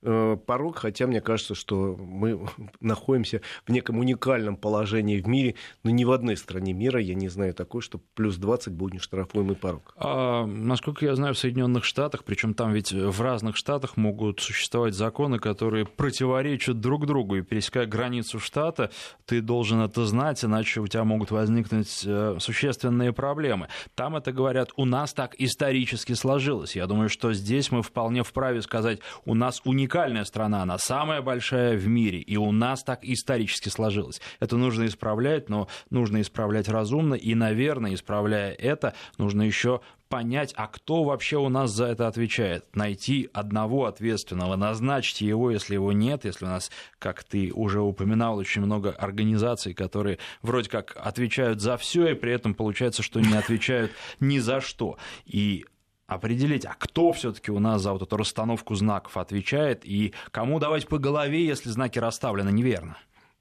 порог, 0.00 0.78
хотя 0.78 1.06
мне 1.06 1.20
кажется, 1.20 1.54
что 1.54 1.96
мы 1.98 2.46
находимся 2.80 3.40
в 3.66 3.72
неком 3.72 3.98
уникальном 3.98 4.56
положении 4.56 5.20
в 5.20 5.26
мире, 5.26 5.56
но 5.82 5.90
ни 5.90 6.04
в 6.04 6.12
одной 6.12 6.36
стране 6.36 6.72
мира 6.72 7.00
я 7.00 7.14
не 7.14 7.28
знаю 7.28 7.54
такой, 7.54 7.82
что 7.82 8.00
плюс 8.14 8.36
20 8.36 8.72
будет 8.72 8.94
нештрафуемый 8.94 9.56
порог. 9.56 9.94
А, 9.96 10.46
насколько 10.46 11.04
я 11.04 11.14
знаю, 11.14 11.34
в 11.34 11.38
Соединенных 11.38 11.84
Штатах, 11.84 12.24
причем 12.24 12.54
там 12.54 12.72
ведь 12.72 12.92
в 12.92 13.20
разных 13.20 13.56
штатах 13.56 13.96
могут 13.96 14.40
существовать 14.40 14.94
законы, 14.94 15.38
которые 15.38 15.84
противоречат 15.84 16.80
друг 16.80 17.06
другу, 17.06 17.36
и 17.36 17.42
пересекая 17.42 17.86
границу 17.86 18.38
штата, 18.38 18.90
ты 19.26 19.40
должен 19.40 19.80
это 19.80 20.06
знать, 20.06 20.44
иначе 20.44 20.80
у 20.80 20.86
тебя 20.86 21.04
могут 21.04 21.30
возникнуть 21.30 22.04
э, 22.06 22.36
существенные 22.38 23.12
проблемы. 23.12 23.68
Там 23.94 24.16
это 24.16 24.32
говорят, 24.32 24.70
у 24.76 24.84
нас 24.84 25.12
так 25.12 25.34
исторически 25.38 26.12
сложилось. 26.12 26.76
Я 26.76 26.86
думаю, 26.86 27.08
что 27.08 27.32
здесь 27.32 27.72
мы 27.72 27.82
вполне 27.82 28.22
вправе 28.22 28.62
сказать, 28.62 29.00
у 29.24 29.34
нас 29.34 29.60
уникальный 29.64 29.87
уникальная 29.88 30.24
страна, 30.24 30.62
она 30.62 30.76
самая 30.76 31.22
большая 31.22 31.74
в 31.78 31.88
мире, 31.88 32.18
и 32.18 32.36
у 32.36 32.52
нас 32.52 32.84
так 32.84 33.02
исторически 33.04 33.70
сложилось. 33.70 34.20
Это 34.38 34.58
нужно 34.58 34.84
исправлять, 34.84 35.48
но 35.48 35.66
нужно 35.88 36.20
исправлять 36.20 36.68
разумно, 36.68 37.14
и, 37.14 37.34
наверное, 37.34 37.94
исправляя 37.94 38.52
это, 38.52 38.92
нужно 39.16 39.40
еще 39.42 39.80
понять, 40.10 40.52
а 40.56 40.66
кто 40.66 41.04
вообще 41.04 41.38
у 41.38 41.48
нас 41.48 41.70
за 41.70 41.86
это 41.86 42.06
отвечает. 42.06 42.66
Найти 42.76 43.30
одного 43.32 43.86
ответственного, 43.86 44.56
назначить 44.56 45.22
его, 45.22 45.50
если 45.50 45.74
его 45.74 45.92
нет, 45.92 46.26
если 46.26 46.44
у 46.44 46.48
нас, 46.48 46.70
как 46.98 47.24
ты 47.24 47.50
уже 47.54 47.80
упоминал, 47.80 48.36
очень 48.36 48.60
много 48.60 48.90
организаций, 48.90 49.72
которые 49.72 50.18
вроде 50.42 50.68
как 50.68 50.98
отвечают 51.02 51.62
за 51.62 51.78
все, 51.78 52.08
и 52.08 52.14
при 52.14 52.32
этом 52.32 52.52
получается, 52.52 53.02
что 53.02 53.20
не 53.20 53.34
отвечают 53.34 53.92
ни 54.20 54.38
за 54.38 54.60
что. 54.60 54.98
И 55.24 55.64
определить, 56.08 56.64
а 56.64 56.74
кто 56.76 57.12
все-таки 57.12 57.52
у 57.52 57.60
нас 57.60 57.82
за 57.82 57.92
вот 57.92 58.02
эту 58.02 58.16
расстановку 58.16 58.74
знаков 58.74 59.16
отвечает 59.18 59.84
и 59.84 60.14
кому 60.30 60.58
давать 60.58 60.88
по 60.88 60.98
голове, 60.98 61.46
если 61.46 61.68
знаки 61.68 61.98
расставлены 61.98 62.50
неверно. 62.50 62.96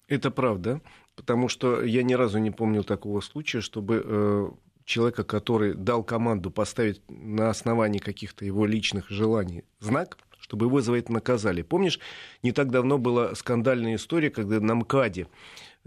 Это 0.08 0.32
правда, 0.32 0.82
потому 1.16 1.48
что 1.48 1.82
я 1.82 2.04
ни 2.04 2.14
разу 2.14 2.40
не 2.40 2.52
помню 2.52 2.84
такого 2.84 3.22
случая, 3.22 3.62
чтобы 3.62 4.04
э, 4.06 4.50
человека, 4.84 5.24
который 5.24 5.76
дал 5.76 6.04
команду 6.04 6.52
поставить 6.52 7.02
на 7.10 7.50
основании 7.50 8.00
каких-то 8.00 8.44
его 8.44 8.66
личных 8.66 9.10
желаний 9.10 9.64
знак, 9.80 10.18
чтобы 10.38 10.66
его 10.66 10.82
за 10.82 10.94
это 10.96 11.12
наказали. 11.14 11.62
Помнишь, 11.62 12.00
не 12.44 12.52
так 12.52 12.70
давно 12.70 12.98
была 12.98 13.34
скандальная 13.36 13.96
история, 13.96 14.30
когда 14.30 14.60
на 14.60 14.76
МКАДе 14.76 15.28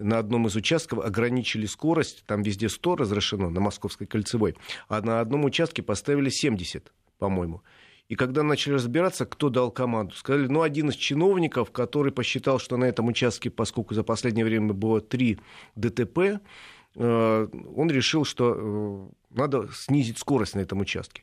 на 0.00 0.18
одном 0.18 0.46
из 0.46 0.56
участков 0.56 0.98
ограничили 1.00 1.66
скорость, 1.66 2.24
там 2.26 2.42
везде 2.42 2.68
100 2.68 2.96
разрешено, 2.96 3.50
на 3.50 3.60
Московской 3.60 4.06
кольцевой, 4.06 4.56
а 4.88 5.00
на 5.02 5.20
одном 5.20 5.44
участке 5.44 5.82
поставили 5.82 6.30
70, 6.30 6.92
по-моему. 7.18 7.62
И 8.08 8.16
когда 8.16 8.42
начали 8.42 8.72
разбираться, 8.72 9.24
кто 9.24 9.50
дал 9.50 9.70
команду, 9.70 10.14
сказали, 10.16 10.48
ну, 10.48 10.62
один 10.62 10.88
из 10.88 10.96
чиновников, 10.96 11.70
который 11.70 12.10
посчитал, 12.10 12.58
что 12.58 12.76
на 12.76 12.86
этом 12.86 13.06
участке, 13.06 13.50
поскольку 13.50 13.94
за 13.94 14.02
последнее 14.02 14.44
время 14.44 14.72
было 14.72 15.00
три 15.00 15.38
ДТП, 15.76 16.18
э, 16.18 17.48
он 17.76 17.90
решил, 17.90 18.24
что 18.24 19.12
э, 19.32 19.36
надо 19.38 19.68
снизить 19.72 20.18
скорость 20.18 20.56
на 20.56 20.60
этом 20.60 20.80
участке. 20.80 21.22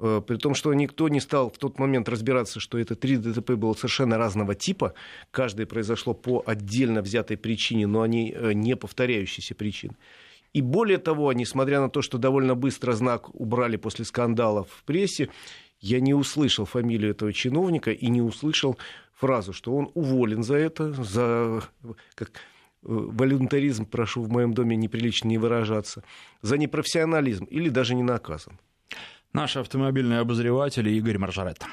Э, 0.00 0.22
при 0.26 0.36
том, 0.36 0.54
что 0.54 0.72
никто 0.74 1.08
не 1.08 1.20
стал 1.20 1.50
в 1.50 1.58
тот 1.58 1.78
момент 1.78 2.08
разбираться, 2.08 2.60
что 2.60 2.78
это 2.78 2.94
три 2.94 3.16
ДТП 3.16 3.52
было 3.52 3.74
совершенно 3.74 4.18
разного 4.18 4.54
типа, 4.54 4.94
каждое 5.30 5.66
произошло 5.66 6.14
по 6.14 6.42
отдельно 6.46 7.02
взятой 7.02 7.36
причине, 7.36 7.86
но 7.86 8.02
они 8.02 8.32
э, 8.34 8.52
не 8.52 8.76
повторяющиеся 8.76 9.54
причины. 9.54 9.96
И 10.54 10.62
более 10.62 10.98
того, 10.98 11.32
несмотря 11.32 11.80
на 11.80 11.90
то, 11.90 12.00
что 12.00 12.16
довольно 12.16 12.54
быстро 12.54 12.92
знак 12.92 13.34
убрали 13.34 13.76
после 13.76 14.04
скандалов 14.04 14.68
в 14.70 14.84
прессе, 14.84 15.28
я 15.80 16.00
не 16.00 16.14
услышал 16.14 16.64
фамилию 16.64 17.10
этого 17.10 17.32
чиновника 17.32 17.92
и 17.92 18.08
не 18.08 18.22
услышал 18.22 18.78
фразу, 19.14 19.52
что 19.52 19.76
он 19.76 19.90
уволен 19.94 20.42
за 20.42 20.54
это, 20.54 20.92
за 20.92 21.62
как, 22.14 22.30
э, 22.30 22.32
волюнтаризм, 22.82 23.84
прошу 23.84 24.22
в 24.22 24.30
моем 24.30 24.54
доме 24.54 24.76
неприлично 24.76 25.26
не 25.26 25.38
выражаться, 25.38 26.04
за 26.40 26.56
непрофессионализм 26.56 27.44
или 27.44 27.68
даже 27.68 27.96
не 27.96 28.04
наказан. 28.04 28.58
Наш 29.38 29.56
автомобильный 29.56 30.18
обозреватель 30.18 30.88
Игорь 30.88 31.16
Маржарет. 31.18 31.64